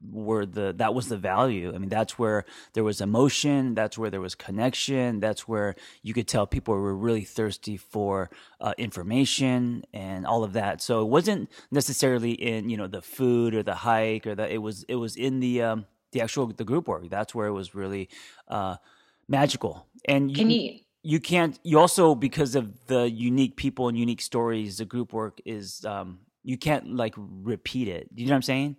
were 0.00 0.46
the 0.46 0.72
that 0.76 0.94
was 0.94 1.08
the 1.08 1.16
value. 1.16 1.74
I 1.74 1.78
mean, 1.78 1.88
that's 1.88 2.18
where 2.18 2.44
there 2.74 2.84
was 2.84 3.00
emotion, 3.00 3.74
that's 3.74 3.98
where 3.98 4.10
there 4.10 4.20
was 4.20 4.36
connection, 4.36 5.18
that's 5.18 5.48
where 5.48 5.74
you 6.02 6.14
could 6.14 6.28
tell 6.28 6.46
people 6.46 6.74
were 6.74 6.94
really 6.94 7.24
thirsty 7.24 7.76
for 7.76 8.30
uh, 8.60 8.74
information 8.78 9.82
and 9.92 10.24
all 10.24 10.44
of 10.44 10.52
that. 10.52 10.80
So 10.80 11.02
it 11.02 11.08
wasn't 11.08 11.50
necessarily 11.72 12.32
in 12.32 12.70
you 12.70 12.76
know 12.76 12.86
the 12.86 13.02
food 13.02 13.54
or 13.56 13.64
the 13.64 13.74
hike 13.74 14.26
or 14.26 14.36
that 14.36 14.52
it 14.52 14.58
was 14.58 14.84
it 14.84 14.94
was 14.94 15.16
in 15.16 15.40
the 15.40 15.62
um, 15.62 15.86
the 16.12 16.20
actual 16.20 16.46
the 16.46 16.64
group 16.64 16.86
work. 16.86 17.10
That's 17.10 17.34
where 17.34 17.48
it 17.48 17.52
was 17.52 17.74
really 17.74 18.08
uh, 18.46 18.76
magical. 19.28 19.86
And 20.04 20.30
you, 20.30 20.36
can 20.36 20.50
you 20.50 20.78
you 21.02 21.20
can't 21.20 21.58
you 21.62 21.78
also 21.78 22.14
because 22.14 22.54
of 22.54 22.86
the 22.86 23.10
unique 23.10 23.56
people 23.56 23.88
and 23.88 23.98
unique 23.98 24.20
stories, 24.20 24.78
the 24.78 24.84
group 24.84 25.12
work 25.12 25.40
is 25.44 25.84
um, 25.84 26.20
you 26.42 26.58
can't 26.58 26.94
like 26.94 27.14
repeat 27.16 27.88
it. 27.88 28.14
Do 28.14 28.22
you 28.22 28.28
know 28.28 28.34
what 28.34 28.36
I'm 28.36 28.42
saying? 28.42 28.76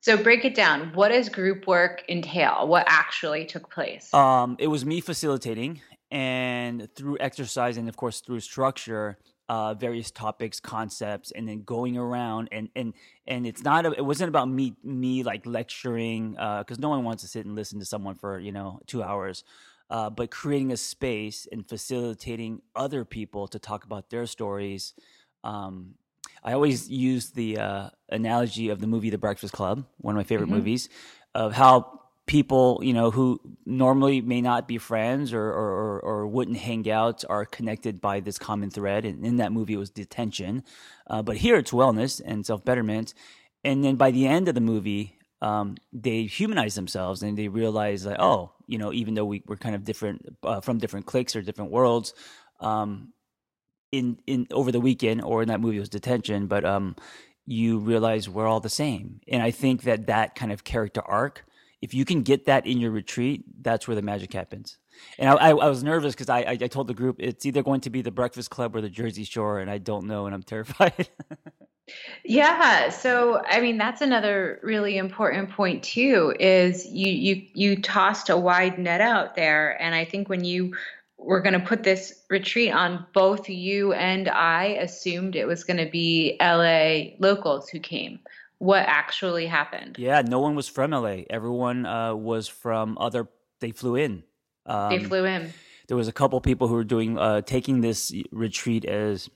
So 0.00 0.16
break 0.16 0.44
it 0.44 0.54
down. 0.54 0.92
What 0.94 1.10
does 1.10 1.28
group 1.28 1.66
work 1.66 2.02
entail? 2.08 2.66
What 2.66 2.84
actually 2.88 3.46
took 3.46 3.70
place? 3.70 4.12
Um, 4.12 4.56
it 4.58 4.66
was 4.66 4.84
me 4.84 5.00
facilitating, 5.00 5.80
and 6.10 6.88
through 6.94 7.18
exercise 7.20 7.76
and 7.76 7.88
of 7.88 7.96
course 7.96 8.20
through 8.20 8.40
structure, 8.40 9.16
uh, 9.48 9.74
various 9.74 10.10
topics, 10.10 10.60
concepts, 10.60 11.30
and 11.30 11.48
then 11.48 11.62
going 11.62 11.96
around 11.96 12.48
and 12.52 12.68
and 12.74 12.94
and 13.26 13.46
it's 13.46 13.62
not 13.62 13.86
a, 13.86 13.92
it 13.92 14.04
wasn't 14.04 14.28
about 14.28 14.48
me 14.48 14.74
me 14.82 15.22
like 15.22 15.46
lecturing 15.46 16.32
because 16.32 16.78
uh, 16.78 16.80
no 16.80 16.90
one 16.90 17.04
wants 17.04 17.22
to 17.22 17.28
sit 17.28 17.46
and 17.46 17.54
listen 17.54 17.78
to 17.78 17.86
someone 17.86 18.14
for 18.14 18.38
you 18.38 18.52
know 18.52 18.80
two 18.86 19.02
hours. 19.02 19.44
Uh, 19.92 20.08
but 20.08 20.30
creating 20.30 20.72
a 20.72 20.76
space 20.76 21.46
and 21.52 21.68
facilitating 21.68 22.62
other 22.74 23.04
people 23.04 23.46
to 23.46 23.58
talk 23.58 23.84
about 23.84 24.08
their 24.08 24.24
stories. 24.24 24.94
Um, 25.44 25.96
I 26.42 26.54
always 26.54 26.88
use 26.88 27.32
the 27.32 27.58
uh, 27.58 27.90
analogy 28.08 28.70
of 28.70 28.80
the 28.80 28.86
movie 28.86 29.10
The 29.10 29.18
Breakfast 29.18 29.52
Club, 29.52 29.84
one 29.98 30.14
of 30.14 30.16
my 30.16 30.24
favorite 30.24 30.46
mm-hmm. 30.46 30.56
movies, 30.56 30.88
of 31.34 31.52
how 31.52 32.00
people 32.26 32.80
you 32.82 32.94
know 32.94 33.10
who 33.10 33.38
normally 33.66 34.20
may 34.20 34.40
not 34.40 34.68
be 34.68 34.78
friends 34.78 35.32
or, 35.32 35.44
or, 35.44 36.00
or 36.00 36.26
wouldn't 36.26 36.56
hang 36.56 36.88
out 36.88 37.24
are 37.28 37.44
connected 37.44 38.00
by 38.00 38.20
this 38.20 38.38
common 38.38 38.70
thread 38.70 39.04
and 39.04 39.26
in 39.26 39.36
that 39.36 39.52
movie 39.52 39.74
it 39.74 39.78
was 39.78 39.90
detention 39.90 40.62
uh, 41.08 41.20
but 41.20 41.36
here 41.36 41.56
it's 41.56 41.72
wellness 41.72 42.20
and 42.24 42.46
self-betterment 42.46 43.12
and 43.64 43.84
then 43.84 43.96
by 43.96 44.12
the 44.12 44.26
end 44.26 44.46
of 44.46 44.54
the 44.54 44.60
movie 44.60 45.18
um, 45.40 45.76
they 45.92 46.22
humanize 46.22 46.76
themselves 46.76 47.24
and 47.24 47.36
they 47.36 47.48
realize 47.48 48.06
like 48.06 48.20
oh 48.20 48.52
you 48.72 48.78
know 48.78 48.92
even 48.92 49.14
though 49.14 49.24
we, 49.24 49.42
we're 49.46 49.56
kind 49.56 49.74
of 49.74 49.84
different 49.84 50.24
uh, 50.42 50.60
from 50.60 50.78
different 50.78 51.06
cliques 51.06 51.36
or 51.36 51.42
different 51.42 51.70
worlds 51.70 52.14
um, 52.60 53.12
in 53.92 54.18
in 54.26 54.46
over 54.50 54.72
the 54.72 54.80
weekend 54.80 55.22
or 55.22 55.42
in 55.42 55.48
that 55.48 55.60
movie 55.60 55.78
was 55.78 55.88
detention 55.88 56.46
but 56.46 56.64
um, 56.64 56.96
you 57.46 57.78
realize 57.78 58.28
we're 58.28 58.46
all 58.46 58.60
the 58.60 58.68
same 58.68 59.20
and 59.28 59.42
i 59.42 59.50
think 59.50 59.82
that 59.82 60.06
that 60.06 60.34
kind 60.34 60.50
of 60.50 60.64
character 60.64 61.02
arc 61.02 61.44
if 61.82 61.92
you 61.92 62.04
can 62.04 62.22
get 62.22 62.46
that 62.46 62.64
in 62.64 62.78
your 62.78 62.92
retreat, 62.92 63.44
that's 63.60 63.88
where 63.88 63.96
the 63.96 64.02
magic 64.02 64.32
happens. 64.32 64.78
And 65.18 65.28
I, 65.28 65.34
I, 65.34 65.48
I 65.50 65.68
was 65.68 65.82
nervous 65.82 66.14
because 66.14 66.28
I, 66.28 66.38
I, 66.42 66.50
I 66.52 66.68
told 66.68 66.86
the 66.86 66.94
group 66.94 67.16
it's 67.18 67.44
either 67.44 67.62
going 67.62 67.80
to 67.80 67.90
be 67.90 68.02
the 68.02 68.12
Breakfast 68.12 68.50
Club 68.50 68.76
or 68.76 68.80
the 68.80 68.88
Jersey 68.88 69.24
Shore, 69.24 69.58
and 69.58 69.68
I 69.68 69.78
don't 69.78 70.06
know, 70.06 70.26
and 70.26 70.34
I'm 70.34 70.44
terrified. 70.44 71.08
yeah, 72.24 72.88
so 72.90 73.42
I 73.44 73.60
mean 73.60 73.78
that's 73.78 74.00
another 74.00 74.60
really 74.62 74.96
important 74.96 75.50
point 75.50 75.82
too. 75.82 76.34
Is 76.38 76.86
you 76.86 77.10
you 77.10 77.46
you 77.54 77.82
tossed 77.82 78.28
a 78.28 78.36
wide 78.36 78.78
net 78.78 79.00
out 79.00 79.34
there, 79.34 79.80
and 79.82 79.94
I 79.94 80.04
think 80.04 80.28
when 80.28 80.44
you 80.44 80.74
were 81.18 81.40
going 81.40 81.58
to 81.58 81.66
put 81.66 81.82
this 81.82 82.22
retreat 82.30 82.72
on, 82.72 83.06
both 83.12 83.48
you 83.48 83.92
and 83.92 84.28
I 84.28 84.64
assumed 84.80 85.36
it 85.36 85.46
was 85.46 85.64
going 85.64 85.76
to 85.76 85.90
be 85.90 86.36
LA 86.40 87.16
locals 87.18 87.68
who 87.68 87.78
came 87.78 88.18
what 88.58 88.84
actually 88.86 89.46
happened. 89.46 89.96
Yeah, 89.98 90.22
no 90.22 90.38
one 90.38 90.54
was 90.54 90.68
from 90.68 90.92
LA. 90.92 91.22
Everyone 91.28 91.84
uh, 91.84 92.14
was 92.14 92.46
from 92.46 92.96
other. 92.98 93.28
They 93.60 93.72
flew 93.72 93.96
in. 93.96 94.22
Um, 94.66 94.90
they 94.90 95.02
flew 95.02 95.24
in. 95.24 95.52
There 95.88 95.96
was 95.96 96.06
a 96.06 96.12
couple 96.12 96.40
people 96.40 96.68
who 96.68 96.74
were 96.74 96.84
doing 96.84 97.18
uh, 97.18 97.40
taking 97.40 97.80
this 97.80 98.12
retreat 98.30 98.84
as 98.84 99.28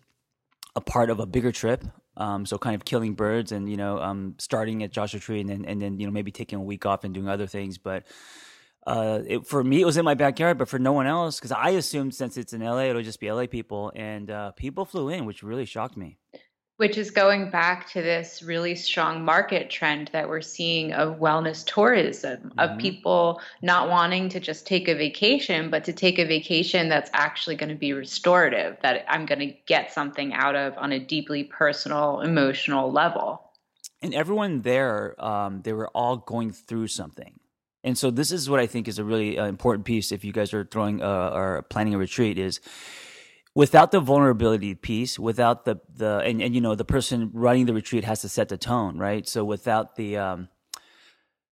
a 0.76 0.80
part 0.80 1.10
of 1.10 1.18
a 1.18 1.26
bigger 1.26 1.50
trip. 1.50 1.84
Um, 2.16 2.46
so 2.46 2.56
kind 2.56 2.74
of 2.74 2.84
killing 2.84 3.14
birds 3.14 3.52
and 3.52 3.68
you 3.68 3.76
know 3.76 3.98
um, 3.98 4.36
starting 4.38 4.82
at 4.82 4.90
Joshua 4.90 5.20
Tree 5.20 5.40
and 5.40 5.48
then 5.48 5.64
and 5.66 5.80
then 5.80 6.00
you 6.00 6.06
know 6.06 6.12
maybe 6.12 6.30
taking 6.30 6.58
a 6.58 6.62
week 6.62 6.86
off 6.86 7.04
and 7.04 7.12
doing 7.12 7.28
other 7.28 7.46
things. 7.46 7.78
But 7.78 8.04
uh, 8.86 9.20
it, 9.26 9.46
for 9.46 9.64
me, 9.64 9.82
it 9.82 9.84
was 9.84 9.96
in 9.96 10.04
my 10.04 10.14
backyard, 10.14 10.58
but 10.58 10.68
for 10.68 10.78
no 10.78 10.92
one 10.92 11.06
else, 11.06 11.38
because 11.38 11.50
I 11.50 11.70
assumed 11.70 12.14
since 12.14 12.36
it's 12.36 12.52
in 12.52 12.60
LA, 12.60 12.82
it'll 12.82 13.02
just 13.02 13.18
be 13.18 13.30
LA 13.30 13.46
people, 13.46 13.92
and 13.96 14.30
uh, 14.30 14.52
people 14.52 14.84
flew 14.84 15.08
in, 15.08 15.26
which 15.26 15.42
really 15.42 15.64
shocked 15.64 15.96
me. 15.96 16.18
Which 16.78 16.98
is 16.98 17.10
going 17.10 17.50
back 17.50 17.88
to 17.92 18.02
this 18.02 18.42
really 18.42 18.74
strong 18.74 19.24
market 19.24 19.70
trend 19.70 20.10
that 20.12 20.28
we're 20.28 20.42
seeing 20.42 20.92
of 20.92 21.18
wellness 21.18 21.64
tourism, 21.64 22.36
mm-hmm. 22.36 22.58
of 22.58 22.78
people 22.78 23.40
not 23.62 23.88
wanting 23.88 24.28
to 24.28 24.40
just 24.40 24.66
take 24.66 24.86
a 24.86 24.94
vacation, 24.94 25.70
but 25.70 25.84
to 25.84 25.94
take 25.94 26.18
a 26.18 26.26
vacation 26.26 26.90
that's 26.90 27.10
actually 27.14 27.56
going 27.56 27.70
to 27.70 27.74
be 27.74 27.94
restorative, 27.94 28.76
that 28.82 29.06
I'm 29.08 29.24
going 29.24 29.38
to 29.38 29.54
get 29.66 29.90
something 29.92 30.34
out 30.34 30.54
of 30.54 30.76
on 30.76 30.92
a 30.92 30.98
deeply 30.98 31.44
personal, 31.44 32.20
emotional 32.20 32.92
level. 32.92 33.42
And 34.02 34.14
everyone 34.14 34.60
there, 34.60 35.16
um, 35.24 35.62
they 35.62 35.72
were 35.72 35.88
all 35.88 36.18
going 36.18 36.52
through 36.52 36.88
something. 36.88 37.40
And 37.82 37.96
so 37.96 38.10
this 38.10 38.32
is 38.32 38.50
what 38.50 38.58
I 38.58 38.66
think 38.66 38.88
is 38.88 38.98
a 38.98 39.04
really 39.04 39.38
uh, 39.38 39.46
important 39.46 39.84
piece 39.84 40.10
if 40.10 40.24
you 40.24 40.32
guys 40.32 40.52
are 40.52 40.64
throwing 40.64 41.00
uh, 41.00 41.30
or 41.32 41.62
planning 41.70 41.94
a 41.94 41.98
retreat 41.98 42.36
is 42.36 42.60
without 43.56 43.90
the 43.90 44.00
vulnerability 44.00 44.74
piece, 44.74 45.18
without 45.18 45.64
the 45.64 45.80
the 45.96 46.18
and, 46.18 46.42
and 46.42 46.54
you 46.54 46.60
know 46.60 46.74
the 46.74 46.84
person 46.84 47.30
running 47.32 47.64
the 47.64 47.72
retreat 47.72 48.04
has 48.04 48.20
to 48.20 48.28
set 48.28 48.50
the 48.50 48.58
tone, 48.58 48.98
right? 48.98 49.26
So 49.26 49.44
without 49.44 49.96
the 49.96 50.18
um, 50.18 50.48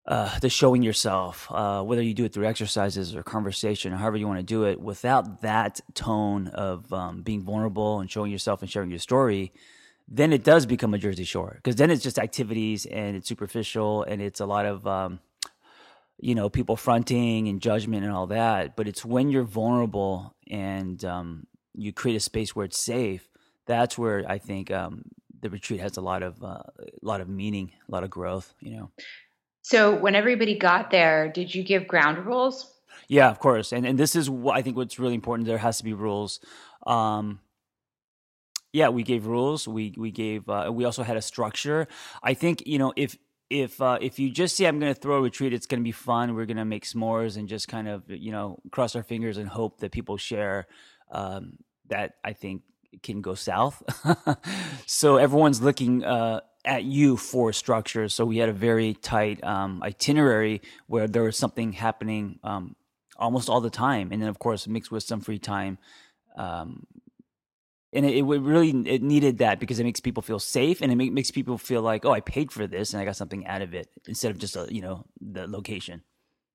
uh, 0.05 0.37
the 0.39 0.49
showing 0.49 0.83
yourself, 0.83 1.47
uh, 1.49 1.81
whether 1.81 2.03
you 2.03 2.13
do 2.13 2.25
it 2.25 2.33
through 2.33 2.45
exercises 2.45 3.15
or 3.15 3.23
conversation, 3.23 3.93
or 3.93 3.95
however 3.95 4.17
you 4.17 4.27
want 4.27 4.39
to 4.39 4.43
do 4.45 4.65
it, 4.65 4.81
without 4.81 5.41
that 5.41 5.79
tone 5.93 6.49
of 6.49 6.91
um, 6.91 7.21
being 7.21 7.41
vulnerable 7.41 8.01
and 8.01 8.11
showing 8.11 8.31
yourself 8.31 8.61
and 8.61 8.69
sharing 8.69 8.89
your 8.89 8.99
story, 8.99 9.53
then 10.05 10.33
it 10.33 10.43
does 10.43 10.65
become 10.65 10.93
a 10.93 10.97
Jersey 10.97 11.23
Shore 11.23 11.53
because 11.55 11.77
then 11.77 11.89
it's 11.89 12.03
just 12.03 12.19
activities 12.19 12.85
and 12.85 13.15
it's 13.15 13.29
superficial 13.29 14.03
and 14.03 14.21
it's 14.21 14.41
a 14.41 14.45
lot 14.45 14.65
of 14.65 14.85
um, 14.85 15.21
you 16.19 16.35
know 16.35 16.49
people 16.49 16.75
fronting 16.75 17.47
and 17.47 17.61
judgment 17.61 18.03
and 18.03 18.11
all 18.11 18.27
that. 18.27 18.75
But 18.75 18.89
it's 18.89 19.05
when 19.05 19.29
you're 19.29 19.43
vulnerable 19.43 20.35
and 20.51 21.01
um, 21.05 21.47
you 21.73 21.93
create 21.93 22.15
a 22.15 22.19
space 22.19 22.55
where 22.55 22.65
it's 22.65 22.79
safe, 22.79 23.29
that's 23.65 23.97
where 23.97 24.23
I 24.27 24.37
think 24.37 24.71
um, 24.71 25.03
the 25.41 25.49
retreat 25.49 25.79
has 25.79 25.97
a 25.97 26.01
lot 26.01 26.23
of 26.23 26.43
uh, 26.43 26.63
a 26.79 27.05
lot 27.05 27.21
of 27.21 27.29
meaning, 27.29 27.71
a 27.87 27.91
lot 27.91 28.03
of 28.03 28.09
growth. 28.09 28.53
You 28.59 28.77
know. 28.77 28.91
So 29.61 29.95
when 29.95 30.15
everybody 30.15 30.57
got 30.57 30.91
there, 30.91 31.31
did 31.31 31.53
you 31.55 31.63
give 31.63 31.87
ground 31.87 32.25
rules? 32.25 32.69
Yeah, 33.07 33.29
of 33.29 33.39
course, 33.39 33.71
and 33.71 33.85
and 33.85 33.97
this 33.97 34.15
is 34.15 34.29
what 34.29 34.57
I 34.57 34.61
think 34.61 34.77
what's 34.77 34.99
really 34.99 35.15
important. 35.15 35.47
There 35.47 35.57
has 35.57 35.77
to 35.77 35.83
be 35.83 35.93
rules. 35.93 36.39
Um, 36.85 37.39
yeah, 38.71 38.89
we 38.89 39.03
gave 39.03 39.25
rules. 39.25 39.67
We 39.67 39.93
we 39.97 40.11
gave. 40.11 40.49
Uh, 40.49 40.71
we 40.73 40.85
also 40.85 41.03
had 41.03 41.17
a 41.17 41.21
structure. 41.21 41.87
I 42.21 42.33
think 42.33 42.63
you 42.65 42.79
know 42.79 42.93
if 42.95 43.17
if 43.49 43.81
uh, 43.81 43.99
if 44.01 44.19
you 44.19 44.31
just 44.31 44.55
say 44.55 44.65
I'm 44.65 44.79
going 44.79 44.93
to 44.93 44.99
throw 44.99 45.17
a 45.17 45.21
retreat, 45.21 45.53
it's 45.53 45.67
going 45.67 45.79
to 45.79 45.83
be 45.83 45.91
fun. 45.91 46.35
We're 46.35 46.45
going 46.45 46.57
to 46.57 46.65
make 46.65 46.85
s'mores 46.85 47.37
and 47.37 47.47
just 47.47 47.67
kind 47.67 47.87
of 47.87 48.03
you 48.07 48.31
know 48.31 48.59
cross 48.71 48.95
our 48.95 49.03
fingers 49.03 49.37
and 49.37 49.47
hope 49.47 49.79
that 49.79 49.91
people 49.91 50.17
share 50.17 50.67
um, 51.13 51.59
that 51.87 52.15
I 52.23 52.33
think 52.33 52.63
can 53.01 53.21
go 53.21 53.35
south. 53.35 53.81
so 54.85 55.17
everyone's 55.17 55.61
looking 55.61 56.03
uh, 56.03 56.41
at 56.65 56.83
you 56.83 57.17
for 57.17 57.53
structure. 57.53 58.09
So 58.09 58.25
we 58.25 58.37
had 58.37 58.49
a 58.49 58.53
very 58.53 58.93
tight 58.95 59.43
um, 59.43 59.81
itinerary 59.83 60.61
where 60.87 61.07
there 61.07 61.23
was 61.23 61.37
something 61.37 61.73
happening 61.73 62.39
um, 62.43 62.75
almost 63.17 63.49
all 63.49 63.61
the 63.61 63.69
time, 63.69 64.11
and 64.11 64.21
then 64.21 64.29
of 64.29 64.39
course 64.39 64.67
mixed 64.67 64.91
with 64.91 65.03
some 65.03 65.21
free 65.21 65.39
time. 65.39 65.77
Um, 66.35 66.85
and 67.93 68.05
it, 68.05 68.17
it 68.17 68.23
really 68.23 68.69
it 68.87 69.03
needed 69.03 69.37
that 69.37 69.59
because 69.59 69.79
it 69.79 69.83
makes 69.83 69.99
people 69.99 70.23
feel 70.23 70.39
safe 70.39 70.81
and 70.81 70.91
it 70.91 70.95
make, 70.95 71.13
makes 71.13 71.29
people 71.29 71.59
feel 71.59 71.83
like 71.83 72.05
oh 72.05 72.11
I 72.11 72.21
paid 72.21 72.51
for 72.51 72.65
this 72.65 72.91
and 72.91 73.01
I 73.01 73.05
got 73.05 73.15
something 73.15 73.45
out 73.45 73.61
of 73.61 73.75
it 73.75 73.87
instead 74.07 74.31
of 74.31 74.39
just 74.39 74.55
a, 74.55 74.67
you 74.69 74.81
know 74.81 75.05
the 75.21 75.47
location. 75.47 76.01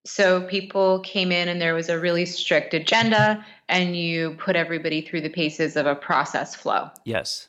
So 0.04 0.42
people 0.42 1.00
came 1.00 1.30
in 1.32 1.48
and 1.48 1.60
there 1.60 1.74
was 1.74 1.88
a 1.88 1.98
really 1.98 2.24
strict 2.24 2.72
agenda, 2.74 3.44
and 3.68 3.96
you 3.96 4.36
put 4.38 4.56
everybody 4.56 5.02
through 5.02 5.20
the 5.20 5.28
paces 5.28 5.76
of 5.76 5.86
a 5.86 5.94
process 5.94 6.54
flow. 6.54 6.90
Yes. 7.04 7.48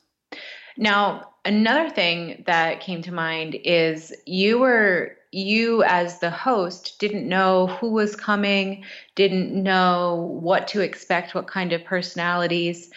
Now, 0.77 1.31
another 1.45 1.89
thing 1.89 2.43
that 2.47 2.81
came 2.81 3.01
to 3.03 3.13
mind 3.13 3.55
is 3.63 4.13
you 4.25 4.59
were 4.59 5.15
you 5.31 5.83
as 5.83 6.19
the 6.19 6.31
host 6.31 6.97
didn't 6.99 7.27
know 7.27 7.67
who 7.67 7.91
was 7.91 8.15
coming, 8.15 8.83
didn't 9.15 9.51
know 9.51 10.39
what 10.41 10.67
to 10.69 10.81
expect, 10.81 11.35
what 11.35 11.47
kind 11.47 11.71
of 11.71 11.85
personalities, 11.85 12.89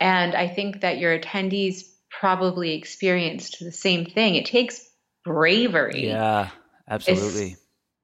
and 0.00 0.34
I 0.34 0.48
think 0.48 0.80
that 0.80 0.98
your 0.98 1.18
attendees 1.18 1.82
probably 2.10 2.74
experienced 2.74 3.58
the 3.60 3.72
same 3.72 4.06
thing. 4.06 4.34
It 4.34 4.46
takes 4.46 4.80
bravery. 5.24 6.08
Yeah, 6.08 6.50
absolutely 6.88 7.56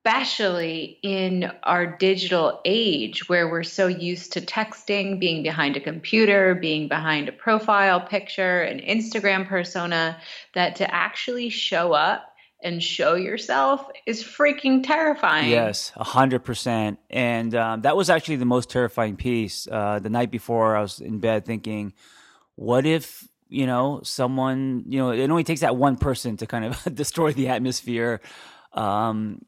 especially 0.03 0.99
in 1.03 1.51
our 1.65 1.87
digital 1.99 2.61
age 2.65 3.29
where 3.29 3.51
we're 3.51 3.63
so 3.63 3.87
used 3.87 4.33
to 4.33 4.41
texting, 4.41 5.21
being 5.21 5.43
behind 5.43 5.77
a 5.77 5.81
computer, 5.81 6.55
being 6.55 6.89
behind 6.89 7.29
a 7.29 7.33
profile 7.33 8.01
picture, 8.01 8.63
an 8.63 8.79
Instagram 8.81 9.47
persona, 9.47 10.17
that 10.55 10.77
to 10.77 10.95
actually 10.95 11.51
show 11.51 11.93
up 11.93 12.35
and 12.63 12.83
show 12.83 13.15
yourself 13.15 13.91
is 14.07 14.23
freaking 14.23 14.83
terrifying. 14.83 15.51
Yes, 15.51 15.93
a 15.97 16.05
hundred 16.05 16.45
percent. 16.45 16.99
And 17.11 17.55
um, 17.55 17.83
that 17.83 17.97
was 17.97 18.09
actually 18.09 18.37
the 18.37 18.47
most 18.47 18.71
terrifying 18.71 19.17
piece. 19.17 19.69
Uh, 19.71 19.99
the 19.99 20.11
night 20.11 20.31
before, 20.31 20.77
I 20.77 20.81
was 20.81 21.01
in 21.01 21.21
bed 21.21 21.45
thinking, 21.45 21.93
"What 22.55 22.87
if 22.87 23.29
you 23.49 23.67
know 23.67 24.01
someone? 24.03 24.85
You 24.87 24.99
know, 24.99 25.11
it 25.11 25.29
only 25.29 25.45
takes 25.45 25.61
that 25.61 25.77
one 25.77 25.97
person 25.97 26.39
to 26.39 26.47
kind 26.47 26.65
of 26.65 26.83
destroy 26.95 27.33
the 27.33 27.49
atmosphere." 27.49 28.21
Um, 28.73 29.43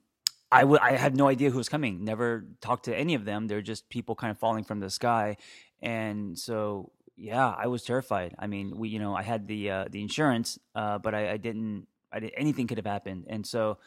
I, 0.53 0.61
w- 0.61 0.81
I 0.81 0.93
had 0.93 1.17
no 1.17 1.29
idea 1.29 1.51
who 1.51 1.57
was 1.57 1.69
coming. 1.69 2.05
Never 2.05 2.45
talked 2.61 2.85
to 2.85 2.97
any 2.97 3.15
of 3.15 3.25
them. 3.25 3.47
They're 3.47 3.63
just 3.63 3.89
people 3.89 4.15
kind 4.15 4.31
of 4.31 4.39
falling 4.39 4.65
from 4.65 4.81
the 4.81 4.91
sky, 4.91 5.39
and 5.81 6.39
so 6.39 6.93
yeah, 7.17 7.49
I 7.57 7.67
was 7.69 7.83
terrified. 7.83 8.35
I 8.39 8.47
mean, 8.47 8.77
we 8.77 8.89
you 8.89 8.99
know 8.99 9.15
I 9.15 9.23
had 9.23 9.49
the 9.49 9.71
uh, 9.71 9.85
the 9.91 10.03
insurance, 10.03 10.59
uh, 10.75 10.99
but 10.99 11.15
I, 11.15 11.33
I, 11.33 11.37
didn't 11.37 11.87
I 12.13 12.21
didn't, 12.21 12.35
anything 12.37 12.67
could 12.67 12.79
have 12.79 12.87
happened, 12.87 13.27
and 13.29 13.47
so 13.47 13.79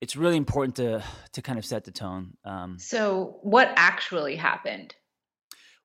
it's 0.00 0.16
really 0.16 0.36
important 0.36 0.76
to 0.76 1.02
to 1.32 1.42
kind 1.42 1.58
of 1.58 1.64
set 1.64 1.84
the 1.84 1.90
tone. 1.90 2.36
Um, 2.44 2.78
so, 2.78 3.38
what 3.42 3.72
actually 3.76 4.36
happened? 4.36 4.94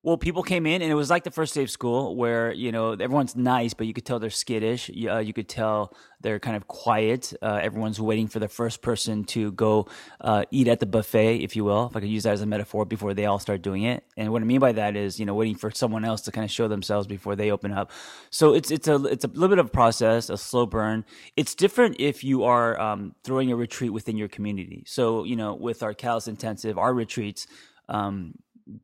Well, 0.02 0.16
people 0.16 0.42
came 0.42 0.64
in, 0.64 0.80
and 0.80 0.90
it 0.90 0.94
was 0.94 1.10
like 1.10 1.24
the 1.24 1.30
first 1.30 1.54
day 1.54 1.62
of 1.62 1.70
school, 1.70 2.16
where 2.16 2.54
you 2.54 2.72
know 2.72 2.92
everyone's 2.92 3.36
nice, 3.36 3.74
but 3.74 3.86
you 3.86 3.92
could 3.92 4.06
tell 4.06 4.18
they're 4.18 4.30
skittish. 4.30 4.90
Uh, 4.90 5.18
you 5.18 5.34
could 5.34 5.46
tell 5.46 5.94
they're 6.22 6.38
kind 6.38 6.56
of 6.56 6.66
quiet. 6.66 7.34
Uh, 7.42 7.60
everyone's 7.62 8.00
waiting 8.00 8.26
for 8.26 8.38
the 8.38 8.48
first 8.48 8.80
person 8.80 9.24
to 9.24 9.52
go 9.52 9.88
uh, 10.22 10.44
eat 10.50 10.68
at 10.68 10.80
the 10.80 10.86
buffet, 10.86 11.40
if 11.40 11.54
you 11.54 11.64
will, 11.64 11.88
if 11.88 11.96
I 11.96 12.00
could 12.00 12.08
use 12.08 12.22
that 12.22 12.32
as 12.32 12.40
a 12.40 12.46
metaphor, 12.46 12.86
before 12.86 13.12
they 13.12 13.26
all 13.26 13.38
start 13.38 13.60
doing 13.60 13.82
it. 13.82 14.02
And 14.16 14.32
what 14.32 14.40
I 14.40 14.46
mean 14.46 14.58
by 14.58 14.72
that 14.72 14.96
is, 14.96 15.20
you 15.20 15.26
know, 15.26 15.34
waiting 15.34 15.54
for 15.54 15.70
someone 15.70 16.06
else 16.06 16.22
to 16.22 16.32
kind 16.32 16.46
of 16.46 16.50
show 16.50 16.66
themselves 16.66 17.06
before 17.06 17.36
they 17.36 17.50
open 17.50 17.70
up. 17.70 17.90
So 18.30 18.54
it's 18.54 18.70
it's 18.70 18.88
a 18.88 19.04
it's 19.04 19.26
a 19.26 19.28
little 19.28 19.48
bit 19.48 19.58
of 19.58 19.66
a 19.66 19.70
process, 19.70 20.30
a 20.30 20.38
slow 20.38 20.64
burn. 20.64 21.04
It's 21.36 21.54
different 21.54 21.96
if 21.98 22.24
you 22.24 22.44
are 22.44 22.80
um, 22.80 23.14
throwing 23.22 23.52
a 23.52 23.56
retreat 23.56 23.92
within 23.92 24.16
your 24.16 24.28
community. 24.28 24.82
So 24.86 25.24
you 25.24 25.36
know, 25.36 25.52
with 25.52 25.82
our 25.82 25.92
Catalyst 25.92 26.28
Intensive, 26.28 26.78
our 26.78 26.94
retreats. 26.94 27.46
Um, 27.90 28.34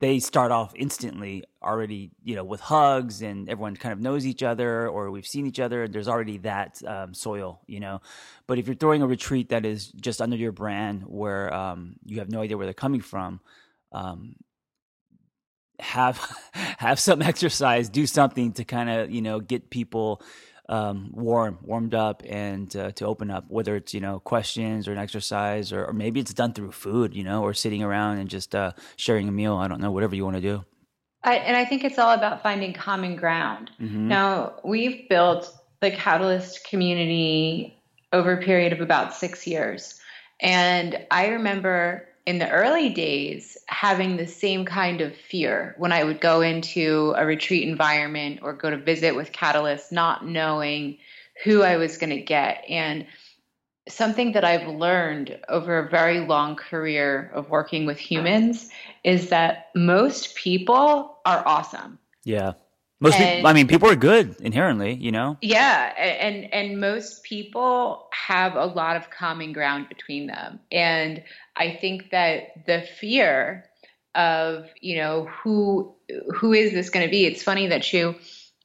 they 0.00 0.18
start 0.18 0.50
off 0.52 0.72
instantly 0.74 1.44
already, 1.62 2.10
you 2.24 2.34
know, 2.34 2.44
with 2.44 2.60
hugs 2.60 3.22
and 3.22 3.48
everyone 3.48 3.76
kind 3.76 3.92
of 3.92 4.00
knows 4.00 4.26
each 4.26 4.42
other 4.42 4.88
or 4.88 5.10
we've 5.10 5.26
seen 5.26 5.46
each 5.46 5.60
other. 5.60 5.88
There's 5.88 6.08
already 6.08 6.38
that 6.38 6.82
um, 6.86 7.14
soil, 7.14 7.60
you 7.66 7.80
know. 7.80 8.00
But 8.46 8.58
if 8.58 8.66
you're 8.66 8.76
throwing 8.76 9.02
a 9.02 9.06
retreat 9.06 9.50
that 9.50 9.64
is 9.64 9.88
just 9.88 10.20
under 10.20 10.36
your 10.36 10.52
brand 10.52 11.02
where 11.02 11.52
um, 11.52 11.96
you 12.04 12.18
have 12.18 12.30
no 12.30 12.40
idea 12.40 12.56
where 12.56 12.66
they're 12.66 12.74
coming 12.74 13.00
from, 13.00 13.40
um, 13.92 14.36
have 15.78 16.20
have 16.52 16.98
some 16.98 17.22
exercise, 17.32 17.88
do 17.88 18.06
something 18.06 18.52
to 18.52 18.64
kind 18.64 18.90
of 18.90 19.10
you 19.10 19.22
know 19.22 19.40
get 19.40 19.70
people 19.70 20.22
um, 20.68 21.10
warm, 21.12 21.58
warmed 21.62 21.94
up, 21.94 22.22
and 22.26 22.74
uh, 22.76 22.90
to 22.92 23.06
open 23.06 23.30
up. 23.30 23.44
Whether 23.48 23.76
it's 23.76 23.94
you 23.94 24.00
know 24.00 24.20
questions 24.20 24.88
or 24.88 24.92
an 24.92 24.98
exercise, 24.98 25.72
or, 25.72 25.86
or, 25.86 25.92
maybe 25.92 26.20
it's 26.20 26.34
done 26.34 26.52
through 26.52 26.72
food, 26.72 27.14
you 27.14 27.24
know, 27.24 27.42
or 27.42 27.54
sitting 27.54 27.82
around 27.82 28.18
and 28.18 28.28
just 28.28 28.54
uh, 28.54 28.72
sharing 28.96 29.28
a 29.28 29.32
meal. 29.32 29.56
I 29.56 29.68
don't 29.68 29.80
know, 29.80 29.90
whatever 29.90 30.14
you 30.14 30.24
want 30.24 30.36
to 30.36 30.42
do. 30.42 30.64
I, 31.22 31.36
and 31.36 31.56
I 31.56 31.64
think 31.64 31.84
it's 31.84 31.98
all 31.98 32.12
about 32.12 32.42
finding 32.42 32.72
common 32.72 33.16
ground. 33.16 33.70
Mm-hmm. 33.80 34.08
Now 34.08 34.54
we've 34.64 35.08
built 35.08 35.52
the 35.80 35.90
Catalyst 35.90 36.64
community 36.64 37.80
over 38.12 38.32
a 38.32 38.42
period 38.42 38.72
of 38.72 38.80
about 38.80 39.14
six 39.14 39.46
years, 39.46 39.98
and 40.40 41.06
I 41.10 41.28
remember 41.28 42.08
in 42.26 42.38
the 42.40 42.50
early 42.50 42.88
days 42.88 43.56
having 43.68 44.16
the 44.16 44.26
same 44.26 44.64
kind 44.64 45.00
of 45.00 45.16
fear 45.16 45.74
when 45.78 45.92
I 45.92 46.02
would 46.02 46.20
go 46.20 46.40
into 46.40 47.14
a 47.16 47.24
retreat 47.24 47.66
environment 47.66 48.40
or 48.42 48.52
go 48.52 48.68
to 48.68 48.76
visit 48.76 49.14
with 49.14 49.32
Catalyst, 49.32 49.92
not 49.92 50.26
knowing 50.26 50.98
who 51.44 51.62
I 51.62 51.76
was 51.76 51.96
going 51.96 52.10
to 52.10 52.20
get. 52.20 52.64
And 52.68 53.06
something 53.88 54.32
that 54.32 54.44
I've 54.44 54.66
learned 54.66 55.38
over 55.48 55.78
a 55.78 55.88
very 55.88 56.20
long 56.20 56.56
career 56.56 57.30
of 57.32 57.48
working 57.48 57.86
with 57.86 57.98
humans 57.98 58.68
is 59.04 59.28
that 59.28 59.70
most 59.76 60.34
people 60.34 61.18
are 61.24 61.46
awesome. 61.46 61.98
Yeah. 62.24 62.54
Most 62.98 63.16
and, 63.16 63.36
people, 63.36 63.46
I 63.48 63.52
mean, 63.52 63.68
people 63.68 63.90
are 63.90 63.96
good 63.96 64.36
inherently, 64.40 64.94
you 64.94 65.12
know. 65.12 65.36
Yeah, 65.42 65.92
and 65.98 66.52
and 66.52 66.80
most 66.80 67.24
people 67.24 68.08
have 68.12 68.54
a 68.54 68.64
lot 68.64 68.96
of 68.96 69.10
common 69.10 69.52
ground 69.52 69.88
between 69.88 70.26
them, 70.26 70.60
and 70.72 71.22
I 71.56 71.76
think 71.78 72.10
that 72.10 72.66
the 72.66 72.80
fear 72.80 73.66
of 74.14 74.66
you 74.80 74.96
know 74.96 75.26
who 75.26 75.94
who 76.34 76.54
is 76.54 76.72
this 76.72 76.88
going 76.88 77.04
to 77.04 77.10
be? 77.10 77.26
It's 77.26 77.42
funny 77.42 77.66
that 77.66 77.92
you 77.92 78.14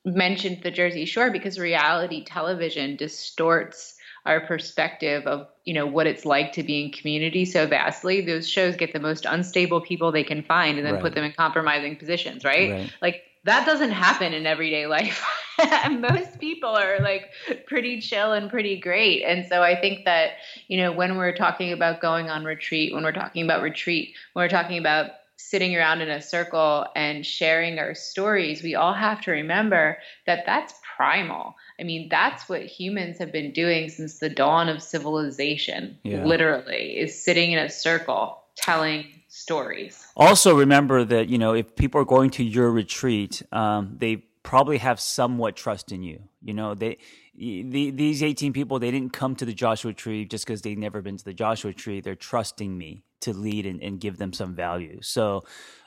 mentioned 0.06 0.62
the 0.64 0.72
Jersey 0.72 1.06
Shore 1.06 1.30
because 1.30 1.60
reality 1.60 2.24
television 2.24 2.96
distorts 2.96 3.98
our 4.26 4.40
perspective 4.40 5.26
of 5.26 5.48
you 5.66 5.74
know 5.74 5.86
what 5.86 6.08
it's 6.08 6.26
like 6.26 6.54
to 6.54 6.64
be 6.64 6.84
in 6.84 6.92
community 6.92 7.44
so 7.44 7.66
vastly 7.66 8.22
those 8.22 8.48
shows 8.48 8.76
get 8.76 8.94
the 8.94 9.00
most 9.00 9.26
unstable 9.26 9.82
people 9.82 10.12
they 10.12 10.24
can 10.24 10.44
find 10.44 10.78
and 10.78 10.86
then 10.86 10.94
right. 10.94 11.02
put 11.02 11.16
them 11.16 11.24
in 11.24 11.32
compromising 11.32 11.96
positions 11.96 12.44
right? 12.44 12.72
right 12.72 12.94
like 13.02 13.24
that 13.44 13.66
doesn't 13.66 13.92
happen 13.92 14.34
in 14.34 14.46
everyday 14.46 14.88
life. 14.88 15.26
Most 15.90 16.40
people 16.40 16.70
are 16.70 17.00
like 17.00 17.32
pretty 17.66 18.00
chill 18.00 18.34
and 18.34 18.50
pretty 18.50 18.80
great. 18.80 19.24
And 19.24 19.46
so 19.48 19.64
I 19.64 19.80
think 19.80 20.06
that, 20.06 20.32
you 20.68 20.78
know, 20.78 20.92
when 20.92 21.18
we're 21.18 21.36
talking 21.36 21.72
about 21.72 22.02
going 22.02 22.30
on 22.30 22.44
retreat, 22.44 22.94
when 22.94 23.04
we're 23.04 23.12
talking 23.12 23.44
about 23.44 23.62
retreat, 23.62 24.14
when 24.34 24.44
we're 24.44 24.50
talking 24.50 24.78
about 24.78 25.12
sitting 25.38 25.76
around 25.76 26.02
in 26.02 26.10
a 26.10 26.22
circle 26.22 26.86
and 26.96 27.26
sharing 27.26 27.80
our 27.80 27.96
stories, 27.96 28.62
we 28.62 28.76
all 28.76 28.94
have 28.94 29.22
to 29.22 29.32
remember 29.32 29.98
that 30.28 30.46
that's 30.46 30.74
primal. 30.96 31.56
I 31.80 31.84
mean, 31.84 32.10
that's 32.10 32.48
what 32.48 32.62
humans 32.62 33.18
have 33.18 33.32
been 33.32 33.52
doing 33.52 33.90
since 33.90 34.20
the 34.20 34.30
dawn 34.30 34.70
of 34.70 34.84
civilization, 34.84 35.98
yeah. 36.04 36.24
literally, 36.24 36.98
is 36.98 37.24
sitting 37.24 37.52
in 37.52 37.60
a 37.60 37.70
circle 37.70 38.44
telling 38.56 39.21
stories. 39.32 40.06
Also, 40.16 40.56
remember 40.56 41.04
that 41.06 41.30
you 41.30 41.38
know 41.38 41.54
if 41.54 41.76
people 41.76 42.02
are 42.02 42.06
going 42.06 42.30
to 42.32 42.44
your 42.44 42.70
retreat, 42.70 43.42
um, 43.52 43.96
they 43.98 44.18
probably 44.44 44.78
have 44.78 45.00
somewhat 45.00 45.56
trust 45.56 45.92
in 45.92 46.04
you. 46.04 46.20
You 46.42 46.54
know, 46.54 46.76
they 46.76 46.98
the, 47.36 47.92
these 47.92 48.22
eighteen 48.22 48.54
people 48.54 48.78
they 48.78 48.92
didn't 48.92 49.14
come 49.14 49.36
to 49.38 49.46
the 49.46 49.54
Joshua 49.54 49.94
Tree 49.94 50.26
just 50.26 50.46
because 50.46 50.62
they've 50.62 50.78
never 50.78 51.02
been 51.02 51.18
to 51.18 51.26
the 51.26 51.34
Joshua 51.34 51.74
Tree. 51.74 52.02
They're 52.02 52.16
trusting 52.16 52.78
me 52.78 53.04
to 53.22 53.34
lead 53.34 53.66
and, 53.66 53.82
and 53.82 54.00
give 54.00 54.18
them 54.18 54.34
some 54.34 54.54
value. 54.54 55.00
So. 55.02 55.44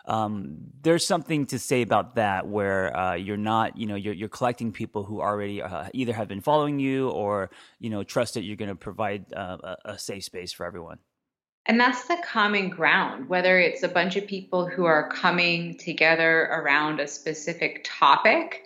Um, 0.07 0.59
there's 0.83 1.07
something 1.07 1.47
to 1.47 1.59
say 1.59 1.81
about 1.81 2.17
that 2.17 2.47
where 2.47 2.95
uh, 2.95 3.15
you're 3.15 3.39
not, 3.39 3.79
you 3.79 3.87
know, 3.87 3.95
you're, 3.95 4.13
you're 4.13 4.29
collecting 4.29 4.71
people 4.71 5.03
who 5.03 5.23
already 5.23 5.63
uh, 5.63 5.89
either 5.95 6.13
have 6.13 6.29
been 6.29 6.43
following 6.43 6.79
you 6.79 7.09
or, 7.09 7.49
you 7.79 7.89
know, 7.89 8.05
trust 8.05 8.35
that 8.35 8.43
you're 8.45 8.57
going 8.57 8.69
to 8.69 8.75
provide 8.77 9.33
uh, 9.33 9.57
a, 9.65 9.77
a 9.93 9.99
safe 9.99 10.25
space 10.25 10.53
for 10.53 10.67
everyone. 10.67 10.99
And 11.67 11.81
that's 11.81 12.07
the 12.07 12.19
common 12.25 12.69
ground, 12.69 13.29
whether 13.29 13.59
it's 13.59 13.83
a 13.83 13.89
bunch 13.89 14.17
of 14.17 14.27
people 14.27 14.67
who 14.67 14.85
are 14.85 15.09
coming 15.09 15.79
together 15.79 16.43
around 16.53 17.01
a 17.01 17.07
specific 17.07 17.87
topic 17.89 18.63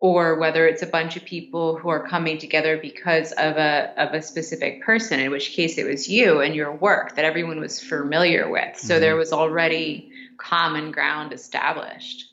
or 0.00 0.38
whether 0.38 0.66
it's 0.66 0.82
a 0.82 0.86
bunch 0.86 1.16
of 1.16 1.24
people 1.24 1.78
who 1.78 1.88
are 1.88 2.06
coming 2.06 2.36
together 2.36 2.76
because 2.76 3.32
of 3.32 3.56
a 3.56 3.94
of 3.96 4.12
a 4.12 4.20
specific 4.20 4.82
person 4.82 5.18
in 5.18 5.30
which 5.30 5.52
case 5.52 5.78
it 5.78 5.86
was 5.86 6.06
you 6.06 6.42
and 6.42 6.54
your 6.54 6.70
work 6.70 7.16
that 7.16 7.24
everyone 7.24 7.58
was 7.58 7.80
familiar 7.80 8.50
with. 8.50 8.76
So 8.76 8.94
mm-hmm. 8.94 9.00
there 9.00 9.16
was 9.16 9.32
already 9.32 10.10
common 10.36 10.92
ground 10.92 11.32
established. 11.32 12.26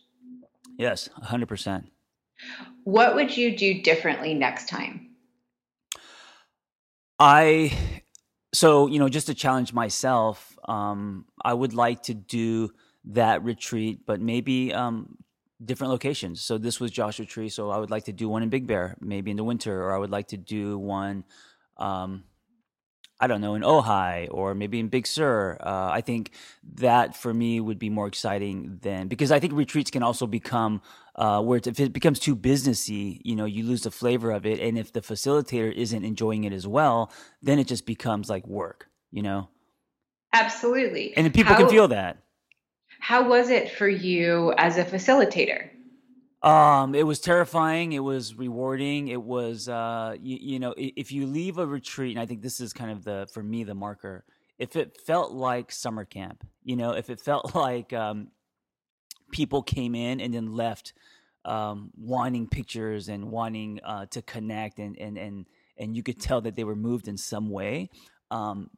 Yes 0.77 1.07
100% 1.23 1.85
what 2.83 3.15
would 3.15 3.35
you 3.35 3.57
do 3.57 3.81
differently 3.81 4.33
next 4.33 4.67
time? 4.67 5.09
I 7.19 7.77
so 8.53 8.87
you 8.87 8.99
know 8.99 9.09
just 9.09 9.27
to 9.27 9.33
challenge 9.33 9.73
myself 9.73 10.57
um, 10.65 11.25
i 11.43 11.53
would 11.53 11.73
like 11.73 12.03
to 12.03 12.13
do 12.13 12.69
that 13.05 13.43
retreat 13.43 14.05
but 14.05 14.21
maybe 14.21 14.73
um, 14.73 15.17
different 15.63 15.91
locations. 15.91 16.41
So 16.41 16.57
this 16.57 16.79
was 16.79 16.91
joshua 16.91 17.25
tree 17.25 17.49
so 17.49 17.69
i 17.71 17.77
would 17.77 17.91
like 17.91 18.05
to 18.05 18.13
do 18.13 18.29
one 18.29 18.43
in 18.43 18.49
big 18.49 18.67
bear 18.67 18.95
maybe 19.01 19.31
in 19.31 19.37
the 19.37 19.43
winter 19.43 19.83
or 19.83 19.93
i 19.93 19.97
would 19.97 20.11
like 20.11 20.27
to 20.29 20.37
do 20.37 20.77
one 20.77 21.25
um, 21.77 22.23
i 23.19 23.27
don't 23.27 23.41
know 23.41 23.55
in 23.55 23.61
ojai 23.61 24.27
or 24.31 24.53
maybe 24.53 24.79
in 24.79 24.87
big 24.87 25.07
sur 25.07 25.57
uh, 25.61 25.89
i 25.91 26.01
think 26.01 26.31
that 26.75 27.15
for 27.15 27.33
me 27.33 27.59
would 27.59 27.79
be 27.79 27.89
more 27.89 28.07
exciting 28.07 28.79
than 28.81 29.07
because 29.07 29.31
i 29.31 29.39
think 29.39 29.53
retreats 29.53 29.91
can 29.91 30.03
also 30.03 30.27
become 30.27 30.81
uh, 31.15 31.41
where 31.41 31.59
if 31.63 31.79
it 31.79 31.93
becomes 31.93 32.19
too 32.19 32.35
businessy, 32.35 33.19
you 33.23 33.35
know, 33.35 33.45
you 33.45 33.63
lose 33.63 33.83
the 33.83 33.91
flavor 33.91 34.31
of 34.31 34.45
it. 34.45 34.59
And 34.59 34.77
if 34.77 34.93
the 34.93 35.01
facilitator 35.01 35.71
isn't 35.71 36.03
enjoying 36.03 36.43
it 36.43 36.53
as 36.53 36.67
well, 36.67 37.11
then 37.41 37.59
it 37.59 37.67
just 37.67 37.85
becomes 37.85 38.29
like 38.29 38.47
work, 38.47 38.87
you 39.11 39.21
know? 39.21 39.49
Absolutely. 40.33 41.15
And 41.15 41.31
people 41.33 41.53
how, 41.53 41.59
can 41.59 41.69
feel 41.69 41.87
that. 41.89 42.17
How 42.99 43.27
was 43.27 43.49
it 43.49 43.71
for 43.71 43.87
you 43.87 44.53
as 44.57 44.77
a 44.77 44.83
facilitator? 44.83 45.69
Um, 46.43 46.93
it 46.93 47.07
was 47.07 47.19
terrifying. 47.19 47.93
It 47.93 48.03
was 48.03 48.35
rewarding. 48.35 49.07
It 49.07 49.21
was, 49.21 49.69
uh, 49.69 50.15
you, 50.21 50.37
you 50.41 50.59
know, 50.59 50.73
if 50.77 51.11
you 51.11 51.25
leave 51.25 51.57
a 51.57 51.65
retreat, 51.65 52.15
and 52.15 52.21
I 52.21 52.25
think 52.25 52.41
this 52.41 52.59
is 52.59 52.73
kind 52.73 52.91
of 52.91 53.03
the, 53.05 53.27
for 53.33 53.41
me, 53.41 53.63
the 53.63 53.75
marker, 53.75 54.25
if 54.59 54.75
it 54.75 54.99
felt 55.05 55.31
like 55.31 55.71
summer 55.71 56.03
camp, 56.03 56.45
you 56.63 56.75
know, 56.75 56.91
if 56.91 57.09
it 57.09 57.21
felt 57.21 57.55
like, 57.55 57.93
um, 57.93 58.27
people 59.33 59.63
came 59.63 59.95
in 59.95 60.21
and 60.21 60.33
then 60.33 60.53
left 60.53 60.93
um, 61.45 61.91
wanting 61.97 62.47
pictures 62.47 63.09
and 63.09 63.31
wanting 63.31 63.79
uh, 63.83 64.05
to 64.07 64.21
connect 64.21 64.79
and, 64.79 64.97
and 64.97 65.17
and 65.17 65.45
and 65.77 65.95
you 65.97 66.03
could 66.03 66.19
tell 66.21 66.39
that 66.41 66.55
they 66.55 66.63
were 66.63 66.75
moved 66.75 67.07
in 67.07 67.17
some 67.17 67.49
way. 67.49 67.89
Um, 68.31 68.69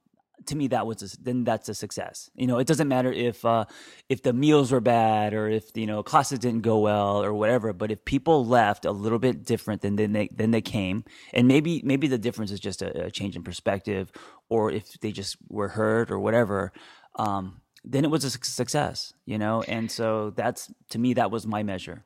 to 0.48 0.56
me, 0.56 0.68
that 0.68 0.86
was 0.88 1.02
a, 1.02 1.22
then 1.22 1.44
that's 1.44 1.70
a 1.70 1.74
success. 1.74 2.30
You 2.36 2.48
know, 2.48 2.58
it 2.60 2.68
doesn't 2.68 2.88
matter 2.88 3.12
if 3.12 3.44
uh, 3.46 3.66
if 4.10 4.24
the 4.24 4.34
meals 4.34 4.72
were 4.72 4.82
bad 4.82 5.34
or 5.34 5.50
if 5.50 5.72
you 5.76 5.86
know 5.86 6.04
classes 6.04 6.40
didn't 6.40 6.62
go 6.62 6.80
well 6.80 7.24
or 7.24 7.34
whatever. 7.34 7.74
But 7.74 7.92
if 7.92 8.06
people 8.06 8.46
left 8.46 8.86
a 8.86 8.92
little 8.92 9.20
bit 9.20 9.46
different 9.46 9.82
than 9.82 9.96
than 9.96 10.14
they 10.14 10.30
than 10.36 10.52
they 10.52 10.62
came, 10.62 11.04
and 11.34 11.48
maybe 11.48 11.82
maybe 11.84 12.08
the 12.08 12.18
difference 12.18 12.52
is 12.52 12.60
just 12.60 12.82
a, 12.82 13.06
a 13.06 13.12
change 13.12 13.36
in 13.36 13.44
perspective, 13.44 14.12
or 14.50 14.72
if 14.72 15.00
they 15.00 15.12
just 15.12 15.38
were 15.50 15.70
hurt 15.70 16.12
or 16.12 16.20
whatever. 16.20 16.72
Um, 17.18 17.62
then 17.86 18.04
it 18.04 18.10
was 18.10 18.24
a 18.24 18.32
success, 18.32 19.14
you 19.26 19.38
know? 19.38 19.62
And 19.68 19.92
so 19.92 20.32
that's, 20.32 20.74
to 20.90 21.00
me, 21.00 21.14
that 21.14 21.32
was 21.32 21.46
my 21.46 21.64
measure. 21.64 22.04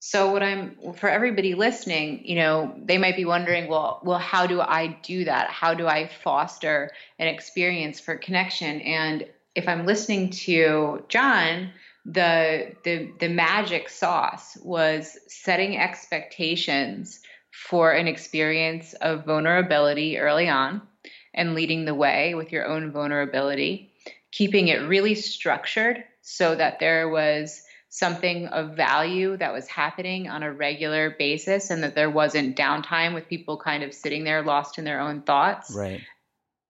So 0.00 0.30
what 0.30 0.42
I'm 0.42 0.76
for 0.94 1.08
everybody 1.08 1.54
listening, 1.54 2.24
you 2.24 2.36
know, 2.36 2.72
they 2.84 2.98
might 2.98 3.16
be 3.16 3.24
wondering, 3.24 3.68
well, 3.68 4.00
well, 4.04 4.18
how 4.18 4.46
do 4.46 4.60
I 4.60 4.98
do 5.02 5.24
that? 5.24 5.50
How 5.50 5.74
do 5.74 5.86
I 5.88 6.08
foster 6.08 6.90
an 7.18 7.26
experience 7.26 7.98
for 7.98 8.16
connection? 8.16 8.80
And 8.82 9.26
if 9.56 9.66
I'm 9.66 9.86
listening 9.86 10.30
to 10.30 11.04
John, 11.08 11.72
the 12.04 12.72
the 12.84 13.10
the 13.18 13.28
magic 13.28 13.88
sauce 13.88 14.56
was 14.62 15.18
setting 15.26 15.76
expectations 15.76 17.20
for 17.50 17.92
an 17.92 18.06
experience 18.06 18.94
of 18.94 19.24
vulnerability 19.24 20.16
early 20.16 20.48
on 20.48 20.80
and 21.34 21.54
leading 21.54 21.84
the 21.84 21.94
way 21.94 22.34
with 22.34 22.52
your 22.52 22.66
own 22.66 22.92
vulnerability, 22.92 23.92
keeping 24.30 24.68
it 24.68 24.86
really 24.86 25.16
structured 25.16 26.04
so 26.22 26.54
that 26.54 26.78
there 26.78 27.08
was 27.08 27.62
something 27.88 28.46
of 28.48 28.76
value 28.76 29.36
that 29.36 29.52
was 29.52 29.66
happening 29.66 30.28
on 30.28 30.42
a 30.42 30.52
regular 30.52 31.10
basis 31.18 31.70
and 31.70 31.82
that 31.82 31.94
there 31.94 32.10
wasn't 32.10 32.56
downtime 32.56 33.14
with 33.14 33.28
people 33.28 33.56
kind 33.56 33.82
of 33.82 33.94
sitting 33.94 34.24
there 34.24 34.42
lost 34.42 34.78
in 34.78 34.84
their 34.84 35.00
own 35.00 35.22
thoughts. 35.22 35.74
Right. 35.74 36.02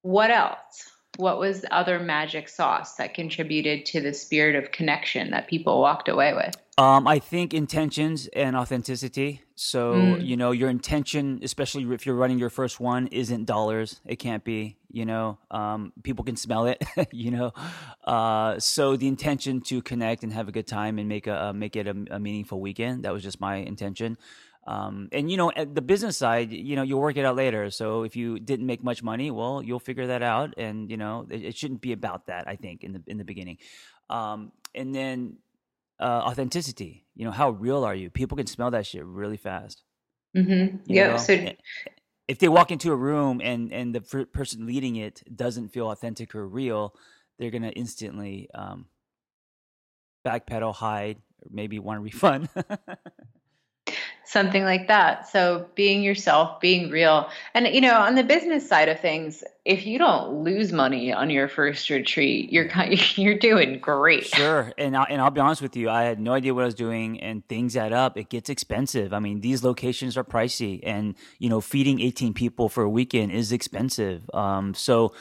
What 0.03 0.31
else? 0.31 0.91
What 1.19 1.41
was 1.41 1.63
the 1.63 1.75
other 1.75 1.99
magic 1.99 2.49
sauce 2.49 2.95
that 2.95 3.13
contributed 3.13 3.85
to 3.87 4.01
the 4.01 4.15
spirit 4.15 4.55
of 4.55 4.71
connection 4.71 5.33
that 5.33 5.49
people 5.49 5.81
walked 5.81 6.09
away 6.09 6.33
with? 6.33 6.57
Um, 6.79 7.09
I 7.09 7.19
think 7.19 7.53
intentions 7.53 8.29
and 8.29 8.55
authenticity. 8.55 9.43
So, 9.57 9.95
mm. 9.95 10.25
you 10.25 10.37
know, 10.37 10.53
your 10.53 10.71
intention, 10.71 11.41
especially 11.43 11.93
if 11.93 12.07
you're 12.07 12.15
running 12.15 12.39
your 12.39 12.51
first 12.51 12.79
one, 12.79 13.09
isn't 13.09 13.47
dollars. 13.47 14.01
It 14.07 14.21
can't 14.21 14.45
be, 14.45 14.77
you 14.93 15.05
know, 15.07 15.39
um, 15.51 15.93
people 16.05 16.25
can 16.25 16.37
smell 16.37 16.67
it, 16.67 16.85
you 17.11 17.33
know. 17.33 17.53
Uh, 18.05 18.61
so 18.61 18.95
the 18.97 19.09
intention 19.09 19.61
to 19.63 19.83
connect 19.83 20.23
and 20.23 20.33
have 20.33 20.47
a 20.47 20.53
good 20.53 20.69
time 20.69 21.01
and 21.01 21.09
make 21.09 21.27
a, 21.27 21.47
uh, 21.47 21.53
make 21.53 21.75
it 21.75 21.89
a, 21.89 21.97
a 22.13 22.21
meaningful 22.21 22.61
weekend. 22.61 23.03
That 23.03 23.13
was 23.13 23.25
just 23.25 23.41
my 23.41 23.57
intention. 23.57 24.17
Um, 24.69 25.09
and 25.13 25.31
you 25.31 25.39
know, 25.39 25.51
at 25.57 25.75
the 25.75 25.81
business 25.81 26.19
side, 26.19 26.53
you 26.53 26.77
know, 26.77 26.83
you'll 26.83 27.01
work 27.01 27.17
it 27.17 27.25
out 27.25 27.37
later. 27.37 27.71
So 27.71 28.03
if 28.03 28.17
you 28.17 28.39
didn't 28.39 28.67
make 28.67 28.85
much 28.85 29.03
money, 29.03 29.31
well, 29.31 29.63
you'll 29.63 29.81
figure 29.81 30.09
that 30.09 30.23
out. 30.23 30.53
And 30.59 30.91
you 30.91 30.99
know, 30.99 31.27
it, 31.31 31.43
it 31.43 31.57
shouldn't 31.57 31.81
be 31.81 31.93
about 31.93 32.27
that. 32.27 32.47
I 32.47 32.57
think 32.57 32.85
in 32.85 32.93
the 32.93 33.03
in 33.07 33.17
the 33.17 33.25
beginning, 33.25 33.57
um, 34.11 34.53
and 34.75 34.95
then 34.95 35.39
uh, 35.99 36.23
authenticity. 36.27 37.07
You 37.17 37.25
know, 37.25 37.31
how 37.31 37.51
real 37.51 37.83
are 37.83 37.95
you? 37.95 38.11
People 38.11 38.37
can 38.37 38.47
smell 38.47 38.71
that 38.73 38.87
shit 38.87 39.07
really 39.07 39.39
fast. 39.39 39.83
Mm-hmm. 40.37 40.77
Yeah. 40.85 41.17
So 41.17 41.53
if 42.29 42.39
they 42.39 42.49
walk 42.49 42.71
into 42.71 42.93
a 42.93 42.97
room 42.97 43.41
and 43.43 43.73
and 43.73 43.95
the 43.95 44.03
person 44.03 44.67
leading 44.67 44.97
it 44.97 45.23
doesn't 45.35 45.69
feel 45.71 45.91
authentic 45.91 46.35
or 46.35 46.47
real, 46.47 46.95
they're 47.39 47.51
gonna 47.51 47.71
instantly 47.71 48.51
um, 48.55 48.85
backpedal, 50.27 50.75
hide, 50.75 51.23
or 51.43 51.49
maybe 51.51 51.79
want 51.79 52.01
a 52.01 52.03
refund. 52.03 52.51
something 54.29 54.63
like 54.65 54.89
that. 54.89 55.27
So 55.27 55.67
being 55.75 56.03
yourself, 56.03 56.61
being 56.61 56.91
real. 56.91 57.31
And 57.55 57.67
you 57.67 57.81
know, 57.81 57.95
on 57.95 58.15
the 58.15 58.23
business 58.23 58.69
side 58.69 58.91
of 58.91 59.01
things, 59.01 59.43
if 59.65 59.87
you 59.87 59.99
don't 59.99 60.45
lose 60.45 60.71
money 60.71 61.11
on 61.15 61.31
your 61.31 61.49
first 61.49 61.89
retreat, 61.89 62.53
you're 62.53 62.69
you're 63.17 63.39
doing 63.39 63.79
great. 63.79 64.27
Sure. 64.27 64.71
And 64.77 64.95
I, 64.95 65.05
and 65.05 65.23
I'll 65.23 65.31
be 65.31 65.41
honest 65.41 65.63
with 65.63 65.77
you, 65.77 65.89
I 65.89 66.03
had 66.03 66.21
no 66.21 66.35
idea 66.35 66.53
what 66.53 66.63
I 66.63 66.67
was 66.67 66.75
doing 66.75 67.19
and 67.21 67.47
things 67.49 67.75
add 67.75 67.95
up. 67.95 68.19
It 68.19 68.29
gets 68.29 68.51
expensive. 68.51 69.15
I 69.15 69.19
mean, 69.19 69.41
these 69.41 69.65
locations 69.65 70.19
are 70.19 70.25
pricey 70.25 70.81
and 70.83 71.15
you 71.39 71.49
know, 71.49 71.63
feeding 71.63 71.99
18 71.99 72.35
people 72.35 72.69
for 72.69 72.83
a 72.83 72.91
weekend 72.91 73.33
is 73.33 73.51
expensive. 73.51 74.29
Um 74.35 74.75
so 74.75 75.15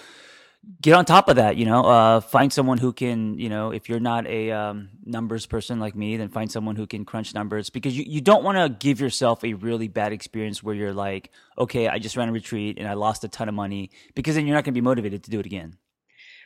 get 0.81 0.93
on 0.93 1.05
top 1.05 1.29
of 1.29 1.37
that 1.37 1.55
you 1.55 1.65
know 1.65 1.83
uh, 1.83 2.19
find 2.19 2.51
someone 2.51 2.77
who 2.77 2.91
can 2.91 3.37
you 3.39 3.49
know 3.49 3.71
if 3.71 3.87
you're 3.87 3.99
not 3.99 4.27
a 4.27 4.51
um, 4.51 4.89
numbers 5.05 5.45
person 5.45 5.79
like 5.79 5.95
me 5.95 6.17
then 6.17 6.29
find 6.29 6.51
someone 6.51 6.75
who 6.75 6.85
can 6.85 7.05
crunch 7.05 7.33
numbers 7.33 7.69
because 7.69 7.97
you, 7.97 8.03
you 8.07 8.21
don't 8.21 8.43
want 8.43 8.57
to 8.57 8.69
give 8.85 8.99
yourself 8.99 9.43
a 9.43 9.53
really 9.53 9.87
bad 9.87 10.11
experience 10.11 10.61
where 10.61 10.75
you're 10.75 10.93
like 10.93 11.31
okay 11.57 11.87
i 11.87 11.97
just 11.97 12.17
ran 12.17 12.29
a 12.29 12.31
retreat 12.31 12.77
and 12.77 12.87
i 12.87 12.93
lost 12.93 13.23
a 13.23 13.27
ton 13.27 13.47
of 13.47 13.55
money 13.55 13.89
because 14.13 14.35
then 14.35 14.45
you're 14.45 14.55
not 14.55 14.63
going 14.63 14.73
to 14.73 14.79
be 14.79 14.83
motivated 14.83 15.23
to 15.23 15.31
do 15.31 15.39
it 15.39 15.45
again 15.45 15.77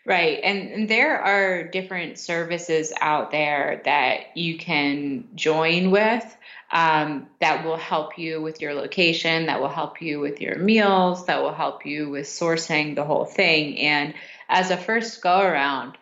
Right. 0.04 0.40
And, 0.44 0.70
and, 0.70 0.90
there 0.90 1.22
are 1.22 1.64
different 1.64 2.18
services 2.18 2.92
out 3.00 3.30
there 3.30 3.84
that 3.86 4.36
you 4.36 4.58
can 4.58 5.28
join 5.36 5.92
with 5.92 6.26
um, 6.72 7.28
that 7.40 7.64
will 7.64 7.78
help 7.78 8.18
you 8.18 8.42
with 8.42 8.62
your 8.62 8.74
location, 8.74 9.46
that 9.46 9.62
will 9.62 9.70
help 9.70 10.02
you 10.02 10.20
with 10.20 10.42
your 10.42 10.58
meals, 10.58 11.28
that 11.28 11.44
will 11.44 11.54
help 11.54 11.86
you 11.86 12.10
with 12.10 12.26
sourcing 12.26 12.96
the 12.96 13.04
whole 13.04 13.26
thing. 13.26 13.78
And 13.78 14.16
as 14.50 14.72
a 14.72 14.78
first 14.78 15.22
go 15.22 15.40
around, 15.40 15.98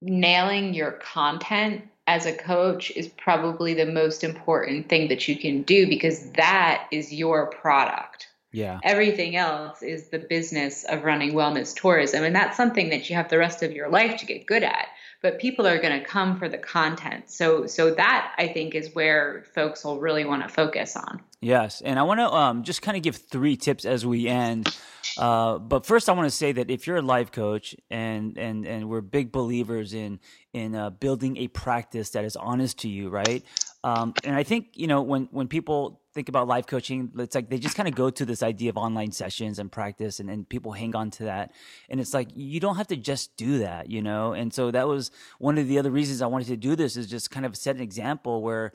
nailing 0.00 0.74
your 0.74 0.92
content 0.92 1.82
as 2.06 2.26
a 2.26 2.36
coach 2.36 2.90
is 2.90 3.08
probably 3.08 3.74
the 3.74 3.86
most 3.86 4.22
important 4.22 4.88
thing 4.88 5.08
that 5.08 5.26
you 5.26 5.36
can 5.36 5.62
do 5.62 5.88
because 5.88 6.30
that 6.32 6.86
is 6.92 7.12
your 7.12 7.46
product. 7.46 8.28
Yeah. 8.54 8.78
Everything 8.84 9.34
else 9.34 9.82
is 9.82 10.08
the 10.08 10.20
business 10.20 10.84
of 10.84 11.02
running 11.02 11.32
wellness 11.32 11.74
tourism. 11.74 12.22
And 12.22 12.34
that's 12.34 12.56
something 12.56 12.90
that 12.90 13.10
you 13.10 13.16
have 13.16 13.28
the 13.28 13.38
rest 13.38 13.62
of 13.62 13.72
your 13.72 13.88
life 13.88 14.18
to 14.18 14.26
get 14.26 14.46
good 14.46 14.62
at 14.62 14.86
but 15.24 15.38
people 15.38 15.66
are 15.66 15.80
going 15.80 15.98
to 15.98 16.04
come 16.04 16.38
for 16.38 16.50
the 16.50 16.58
content. 16.58 17.30
So 17.30 17.66
so 17.66 17.94
that 17.94 18.34
I 18.36 18.46
think 18.46 18.74
is 18.74 18.94
where 18.94 19.46
folks 19.54 19.82
will 19.82 19.98
really 19.98 20.26
want 20.26 20.42
to 20.42 20.50
focus 20.50 20.98
on. 20.98 21.22
Yes, 21.40 21.80
and 21.80 21.98
I 21.98 22.02
want 22.02 22.20
to 22.20 22.30
um, 22.30 22.62
just 22.62 22.82
kind 22.82 22.94
of 22.94 23.02
give 23.02 23.16
three 23.16 23.56
tips 23.56 23.86
as 23.86 24.04
we 24.04 24.28
end. 24.28 24.68
Uh, 25.16 25.58
but 25.58 25.86
first, 25.86 26.10
I 26.10 26.12
want 26.12 26.26
to 26.26 26.36
say 26.36 26.52
that 26.52 26.70
if 26.70 26.86
you're 26.86 26.98
a 26.98 27.02
life 27.02 27.32
coach 27.32 27.74
and 27.88 28.36
and 28.36 28.66
and 28.66 28.90
we're 28.90 29.00
big 29.00 29.32
believers 29.32 29.94
in 29.94 30.20
in 30.52 30.74
uh, 30.74 30.90
building 30.90 31.38
a 31.38 31.48
practice 31.48 32.10
that 32.10 32.26
is 32.26 32.36
honest 32.36 32.80
to 32.80 32.88
you, 32.90 33.08
right? 33.08 33.42
Um, 33.84 34.14
and 34.24 34.34
I 34.34 34.42
think 34.42 34.68
you 34.74 34.88
know 34.88 35.02
when 35.02 35.28
when 35.30 35.46
people 35.46 36.00
think 36.14 36.28
about 36.28 36.46
life 36.48 36.66
coaching, 36.66 37.10
it's 37.18 37.34
like 37.34 37.50
they 37.50 37.58
just 37.58 37.76
kind 37.76 37.88
of 37.88 37.94
go 37.94 38.08
to 38.08 38.24
this 38.24 38.42
idea 38.42 38.70
of 38.70 38.76
online 38.76 39.10
sessions 39.10 39.58
and 39.58 39.70
practice 39.70 40.20
and, 40.20 40.30
and 40.30 40.48
people 40.48 40.72
hang 40.72 40.94
on 40.94 41.10
to 41.10 41.24
that. 41.24 41.52
And 41.90 42.00
it's 42.00 42.14
like, 42.14 42.28
you 42.34 42.60
don't 42.60 42.76
have 42.76 42.86
to 42.86 42.96
just 42.96 43.36
do 43.36 43.58
that, 43.58 43.90
you 43.90 44.00
know? 44.00 44.32
And 44.32 44.54
so 44.54 44.70
that 44.70 44.86
was 44.86 45.10
one 45.38 45.58
of 45.58 45.66
the 45.66 45.78
other 45.78 45.90
reasons 45.90 46.22
I 46.22 46.26
wanted 46.26 46.46
to 46.48 46.56
do 46.56 46.76
this 46.76 46.96
is 46.96 47.08
just 47.08 47.30
kind 47.30 47.44
of 47.44 47.56
set 47.56 47.74
an 47.74 47.82
example 47.82 48.42
where 48.42 48.72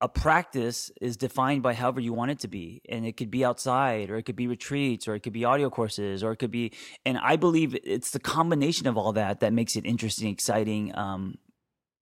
a 0.00 0.08
practice 0.08 0.90
is 1.02 1.18
defined 1.18 1.62
by 1.62 1.74
however 1.74 2.00
you 2.00 2.14
want 2.14 2.30
it 2.30 2.38
to 2.40 2.48
be. 2.48 2.80
And 2.88 3.04
it 3.04 3.18
could 3.18 3.30
be 3.30 3.44
outside 3.44 4.08
or 4.08 4.16
it 4.16 4.22
could 4.22 4.36
be 4.36 4.46
retreats 4.46 5.06
or 5.06 5.14
it 5.14 5.20
could 5.20 5.34
be 5.34 5.44
audio 5.44 5.68
courses 5.68 6.24
or 6.24 6.32
it 6.32 6.36
could 6.36 6.50
be, 6.50 6.72
and 7.04 7.18
I 7.18 7.36
believe 7.36 7.76
it's 7.84 8.10
the 8.10 8.20
combination 8.20 8.86
of 8.86 8.96
all 8.96 9.12
that 9.12 9.40
that 9.40 9.52
makes 9.52 9.76
it 9.76 9.84
interesting, 9.84 10.30
exciting. 10.30 10.96
Um, 10.96 11.36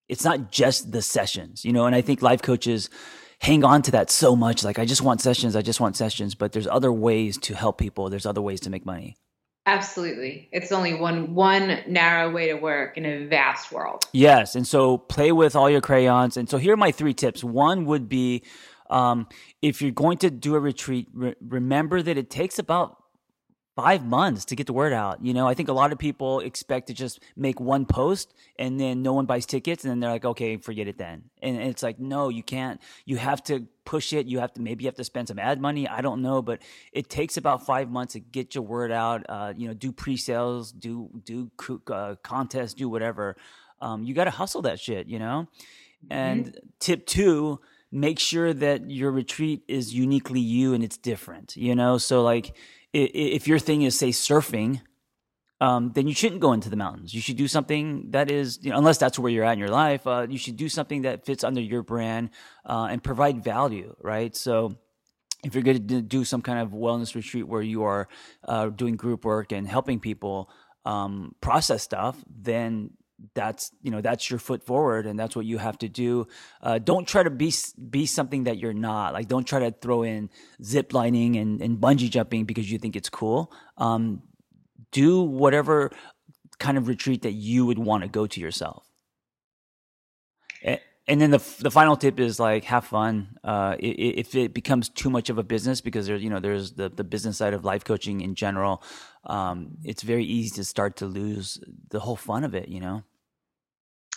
it's 0.08 0.24
not 0.24 0.50
just 0.50 0.92
the 0.92 1.02
sessions, 1.02 1.64
you 1.64 1.72
know, 1.72 1.86
and 1.86 1.94
I 1.94 2.00
think 2.00 2.22
life 2.22 2.42
coaches, 2.42 2.90
hang 3.40 3.64
on 3.64 3.82
to 3.82 3.90
that 3.92 4.10
so 4.10 4.34
much. 4.34 4.64
Like, 4.64 4.78
I 4.78 4.84
just 4.84 5.02
want 5.02 5.20
sessions. 5.20 5.54
I 5.54 5.62
just 5.62 5.80
want 5.80 5.96
sessions. 5.96 6.34
But 6.34 6.52
there's 6.52 6.66
other 6.66 6.92
ways 6.92 7.38
to 7.38 7.54
help 7.54 7.78
people. 7.78 8.08
There's 8.10 8.26
other 8.26 8.42
ways 8.42 8.60
to 8.60 8.70
make 8.70 8.86
money. 8.86 9.16
Absolutely. 9.66 10.48
It's 10.50 10.72
only 10.72 10.94
one 10.94 11.34
one 11.34 11.80
narrow 11.86 12.30
way 12.30 12.46
to 12.46 12.54
work 12.54 12.96
in 12.96 13.04
a 13.04 13.26
vast 13.26 13.70
world. 13.70 14.02
Yes, 14.14 14.54
and 14.54 14.66
so 14.66 14.96
play 14.96 15.30
with 15.30 15.54
all 15.54 15.68
your 15.68 15.82
crayons. 15.82 16.38
And 16.38 16.48
so 16.48 16.56
here 16.56 16.72
are 16.72 16.78
my 16.78 16.90
three 16.90 17.12
tips. 17.12 17.44
One 17.44 17.84
would 17.84 18.08
be 18.08 18.44
um, 18.88 19.28
if 19.60 19.82
you're 19.82 19.90
going 19.90 20.16
to 20.18 20.30
do 20.30 20.54
a 20.54 20.60
retreat, 20.60 21.08
re- 21.12 21.34
remember 21.46 22.00
that 22.00 22.16
it 22.16 22.30
takes 22.30 22.58
about 22.58 22.96
five 23.78 24.04
months 24.04 24.44
to 24.46 24.56
get 24.56 24.66
the 24.66 24.72
word 24.72 24.92
out. 24.92 25.24
You 25.24 25.32
know, 25.32 25.46
I 25.46 25.54
think 25.54 25.68
a 25.68 25.72
lot 25.72 25.92
of 25.92 25.98
people 26.00 26.40
expect 26.40 26.88
to 26.88 26.94
just 26.94 27.20
make 27.36 27.60
one 27.60 27.86
post 27.86 28.34
and 28.58 28.80
then 28.80 29.02
no 29.02 29.12
one 29.12 29.24
buys 29.24 29.46
tickets 29.46 29.84
and 29.84 29.90
then 29.92 30.00
they're 30.00 30.10
like, 30.10 30.24
okay, 30.24 30.56
forget 30.56 30.88
it 30.88 30.98
then. 30.98 31.30
And 31.40 31.56
it's 31.58 31.80
like, 31.80 32.00
no, 32.00 32.28
you 32.28 32.42
can't. 32.42 32.80
You 33.04 33.18
have 33.18 33.40
to 33.44 33.68
push 33.84 34.12
it. 34.12 34.26
You 34.26 34.40
have 34.40 34.52
to, 34.54 34.60
maybe 34.60 34.82
you 34.82 34.88
have 34.88 34.96
to 34.96 35.04
spend 35.04 35.28
some 35.28 35.38
ad 35.38 35.60
money. 35.60 35.86
I 35.86 36.00
don't 36.00 36.22
know, 36.22 36.42
but 36.42 36.60
it 36.92 37.08
takes 37.08 37.36
about 37.36 37.66
five 37.66 37.88
months 37.88 38.14
to 38.14 38.20
get 38.20 38.56
your 38.56 38.64
word 38.64 38.90
out. 38.90 39.24
Uh, 39.28 39.52
you 39.56 39.68
know, 39.68 39.74
do 39.74 39.92
pre-sales, 39.92 40.72
do, 40.72 41.08
do 41.24 41.48
uh, 41.86 42.16
contests, 42.24 42.74
do 42.74 42.88
whatever. 42.88 43.36
Um, 43.80 44.02
you 44.02 44.12
got 44.12 44.24
to 44.24 44.30
hustle 44.30 44.62
that 44.62 44.80
shit, 44.80 45.06
you 45.06 45.20
know? 45.20 45.46
Mm-hmm. 46.04 46.12
And 46.12 46.60
tip 46.80 47.06
two, 47.06 47.60
make 47.92 48.18
sure 48.18 48.52
that 48.52 48.90
your 48.90 49.12
retreat 49.12 49.62
is 49.68 49.94
uniquely 49.94 50.40
you 50.40 50.74
and 50.74 50.82
it's 50.82 50.96
different, 50.96 51.56
you 51.56 51.76
know? 51.76 51.96
So 51.96 52.24
like, 52.24 52.56
if 52.92 53.46
your 53.46 53.58
thing 53.58 53.82
is 53.82 53.98
say 53.98 54.10
surfing, 54.10 54.80
um, 55.60 55.92
then 55.94 56.06
you 56.06 56.14
shouldn't 56.14 56.40
go 56.40 56.52
into 56.52 56.70
the 56.70 56.76
mountains. 56.76 57.12
You 57.12 57.20
should 57.20 57.36
do 57.36 57.48
something 57.48 58.12
that 58.12 58.30
is, 58.30 58.60
you 58.62 58.70
know, 58.70 58.78
unless 58.78 58.98
that's 58.98 59.18
where 59.18 59.30
you're 59.30 59.44
at 59.44 59.54
in 59.54 59.58
your 59.58 59.70
life. 59.70 60.06
Uh, 60.06 60.26
you 60.28 60.38
should 60.38 60.56
do 60.56 60.68
something 60.68 61.02
that 61.02 61.26
fits 61.26 61.42
under 61.42 61.60
your 61.60 61.82
brand 61.82 62.30
uh, 62.64 62.88
and 62.90 63.02
provide 63.02 63.42
value, 63.42 63.94
right? 64.00 64.34
So, 64.36 64.76
if 65.44 65.54
you're 65.54 65.62
going 65.62 65.86
to 65.86 66.02
do 66.02 66.24
some 66.24 66.42
kind 66.42 66.58
of 66.58 66.70
wellness 66.70 67.14
retreat 67.14 67.46
where 67.46 67.62
you 67.62 67.84
are 67.84 68.08
uh, 68.42 68.70
doing 68.70 68.96
group 68.96 69.24
work 69.24 69.52
and 69.52 69.68
helping 69.68 70.00
people 70.00 70.50
um, 70.84 71.34
process 71.40 71.82
stuff, 71.82 72.16
then 72.28 72.90
that's 73.34 73.70
you 73.82 73.90
know 73.90 74.00
that's 74.00 74.30
your 74.30 74.38
foot 74.38 74.64
forward 74.64 75.06
and 75.06 75.18
that's 75.18 75.34
what 75.34 75.44
you 75.44 75.58
have 75.58 75.78
to 75.78 75.88
do. 75.88 76.26
Uh, 76.62 76.78
don't 76.78 77.06
try 77.06 77.22
to 77.22 77.30
be 77.30 77.52
be 77.90 78.06
something 78.06 78.44
that 78.44 78.58
you're 78.58 78.72
not. 78.72 79.12
Like 79.12 79.28
don't 79.28 79.46
try 79.46 79.60
to 79.60 79.70
throw 79.70 80.02
in 80.02 80.30
zip 80.62 80.92
lining 80.92 81.36
and, 81.36 81.60
and 81.60 81.78
bungee 81.78 82.10
jumping 82.10 82.44
because 82.44 82.70
you 82.70 82.78
think 82.78 82.96
it's 82.96 83.08
cool. 83.10 83.52
Um, 83.76 84.22
do 84.92 85.22
whatever 85.22 85.90
kind 86.58 86.78
of 86.78 86.88
retreat 86.88 87.22
that 87.22 87.32
you 87.32 87.66
would 87.66 87.78
want 87.78 88.02
to 88.02 88.08
go 88.08 88.26
to 88.26 88.40
yourself. 88.40 88.84
And 90.62 90.80
then 91.20 91.30
the 91.30 91.38
the 91.60 91.70
final 91.70 91.96
tip 91.96 92.20
is 92.20 92.38
like 92.38 92.64
have 92.64 92.84
fun. 92.84 93.38
Uh, 93.42 93.76
if 93.78 94.34
it 94.34 94.52
becomes 94.52 94.90
too 94.90 95.08
much 95.08 95.30
of 95.30 95.38
a 95.38 95.42
business, 95.42 95.80
because 95.80 96.06
there's 96.06 96.22
you 96.22 96.28
know 96.28 96.38
there's 96.38 96.72
the 96.72 96.90
the 96.90 97.04
business 97.04 97.38
side 97.38 97.54
of 97.54 97.64
life 97.64 97.84
coaching 97.84 98.20
in 98.20 98.34
general, 98.34 98.82
um, 99.24 99.78
it's 99.84 100.02
very 100.02 100.24
easy 100.24 100.50
to 100.56 100.64
start 100.64 100.96
to 100.96 101.06
lose 101.06 101.58
the 101.88 102.00
whole 102.00 102.16
fun 102.16 102.44
of 102.44 102.54
it. 102.54 102.68
You 102.68 102.80
know. 102.80 103.02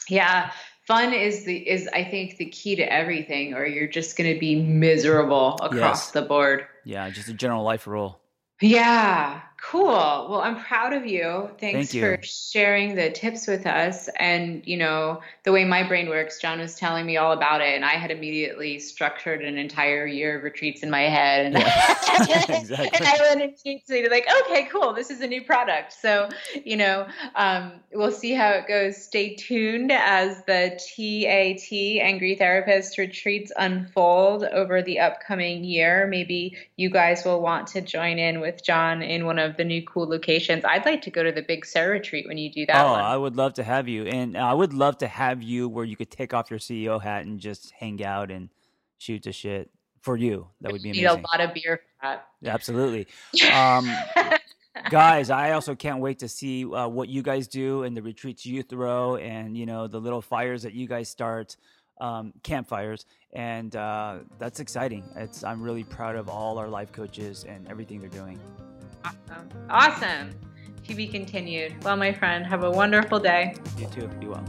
Yeah, 0.09 0.51
fun 0.85 1.13
is 1.13 1.45
the 1.45 1.57
is 1.69 1.87
I 1.93 2.03
think 2.03 2.37
the 2.37 2.45
key 2.45 2.75
to 2.75 2.91
everything, 2.91 3.53
or 3.53 3.65
you're 3.65 3.87
just 3.87 4.17
going 4.17 4.33
to 4.33 4.39
be 4.39 4.61
miserable 4.61 5.55
across 5.61 6.07
yes. 6.07 6.11
the 6.11 6.23
board. 6.23 6.65
Yeah, 6.83 7.09
just 7.09 7.29
a 7.29 7.33
general 7.33 7.63
life 7.63 7.87
rule. 7.87 8.19
Yeah, 8.59 9.41
cool. 9.61 10.27
Well, 10.29 10.41
I'm 10.41 10.59
proud 10.59 10.93
of 10.93 11.05
you. 11.05 11.49
Thanks 11.59 11.91
Thank 11.91 11.93
you. 11.93 12.01
for 12.01 12.19
sharing 12.23 12.95
the 12.95 13.11
tips 13.11 13.47
with 13.47 13.67
us. 13.67 14.09
And, 14.19 14.65
you 14.65 14.75
know, 14.75 15.21
the 15.43 15.51
way 15.51 15.65
my 15.65 15.87
brain 15.87 16.09
works, 16.09 16.39
John 16.39 16.59
was 16.59 16.75
telling 16.75 17.05
me 17.05 17.17
all 17.17 17.31
about 17.31 17.61
it. 17.61 17.75
And 17.75 17.85
I 17.85 17.91
had 17.91 18.09
immediately 18.09 18.79
structured 18.79 19.43
an 19.43 19.57
entire 19.57 20.07
year 20.07 20.37
of 20.37 20.43
retreats 20.43 20.81
in 20.81 20.89
my 20.89 21.01
head. 21.01 21.45
And, 21.45 21.57
yeah, 21.59 22.59
exactly. 22.59 22.89
and 22.93 23.05
I 23.05 23.17
went 23.19 23.59
immediately 23.63 24.01
to 24.01 24.09
like, 24.09 24.27
okay, 24.41 24.67
cool. 24.71 24.93
This 24.93 25.11
is 25.11 25.21
a 25.21 25.27
new 25.27 25.43
product. 25.43 25.93
So, 25.93 26.29
you 26.65 26.77
know, 26.77 27.07
um, 27.35 27.73
we'll 27.93 28.11
see 28.11 28.31
how 28.33 28.49
it 28.51 28.67
goes. 28.67 28.97
Stay 28.97 29.35
tuned 29.35 29.91
as 29.91 30.43
the 30.45 30.79
TAT 30.97 32.01
Angry 32.01 32.35
Therapist 32.35 32.97
retreats 32.97 33.51
unfold 33.55 34.43
over 34.43 34.81
the 34.81 34.99
upcoming 34.99 35.63
year. 35.63 36.07
Maybe 36.07 36.57
you 36.77 36.89
guys 36.89 37.23
will 37.23 37.41
want 37.41 37.67
to 37.67 37.81
join 37.81 38.17
in 38.17 38.39
with 38.39 38.63
John 38.63 39.03
in 39.03 39.25
one 39.25 39.37
of 39.51 39.57
the 39.57 39.63
new 39.63 39.83
cool 39.83 40.07
locations. 40.07 40.65
I'd 40.65 40.85
like 40.85 41.01
to 41.03 41.11
go 41.11 41.23
to 41.23 41.31
the 41.31 41.41
Big 41.41 41.65
Sur 41.65 41.91
retreat 41.91 42.27
when 42.27 42.37
you 42.37 42.51
do 42.51 42.65
that. 42.67 42.83
Oh, 42.83 42.91
one. 42.91 43.01
I 43.01 43.17
would 43.17 43.35
love 43.35 43.53
to 43.55 43.63
have 43.63 43.87
you, 43.87 44.05
and 44.05 44.37
I 44.37 44.53
would 44.53 44.73
love 44.73 44.97
to 44.99 45.07
have 45.07 45.43
you 45.43 45.69
where 45.69 45.85
you 45.85 45.95
could 45.95 46.09
take 46.09 46.33
off 46.33 46.49
your 46.49 46.59
CEO 46.59 47.01
hat 47.01 47.25
and 47.25 47.39
just 47.39 47.71
hang 47.71 48.03
out 48.03 48.31
and 48.31 48.49
shoot 48.97 49.23
the 49.23 49.31
shit 49.31 49.69
for 50.01 50.17
you. 50.17 50.47
That 50.61 50.71
would 50.71 50.81
be 50.81 50.89
amazing. 50.89 51.03
Need 51.03 51.09
a 51.09 51.27
lot 51.37 51.41
of 51.41 51.53
beer 51.53 51.77
for 51.77 52.07
that. 52.07 52.27
absolutely. 52.45 53.07
Um, 53.53 53.91
guys 54.89 55.29
i 55.29 55.51
also 55.51 55.75
can't 55.75 55.99
wait 55.99 56.17
to 56.17 56.29
see 56.29 56.63
uh, 56.63 56.87
what 56.87 57.09
you 57.09 57.21
guys 57.21 57.45
do 57.45 57.83
and 57.83 57.95
the 57.95 58.01
retreats 58.01 58.45
you 58.45 58.63
throw 58.63 59.17
and 59.17 59.57
you 59.57 59.65
know 59.65 59.85
the 59.85 59.99
little 59.99 60.21
fires 60.21 60.63
that 60.63 60.71
you 60.73 60.87
guys 60.87 61.09
start 61.09 61.57
um, 62.01 62.33
campfires, 62.43 63.05
and 63.31 63.75
uh, 63.75 64.17
that's 64.39 64.59
exciting. 64.59 65.03
It's 65.15 65.43
I'm 65.43 65.61
really 65.61 65.83
proud 65.83 66.15
of 66.15 66.27
all 66.27 66.57
our 66.57 66.67
life 66.67 66.91
coaches 66.91 67.45
and 67.47 67.67
everything 67.69 68.01
they're 68.01 68.09
doing. 68.09 68.39
Awesome, 69.05 69.49
awesome. 69.69 70.31
To 70.87 70.95
be 70.95 71.07
continued. 71.07 71.81
Well, 71.83 71.95
my 71.95 72.11
friend, 72.11 72.45
have 72.45 72.63
a 72.63 72.71
wonderful 72.71 73.19
day. 73.19 73.55
You 73.77 73.87
too. 73.87 74.07
Be 74.19 74.27
well. 74.27 74.43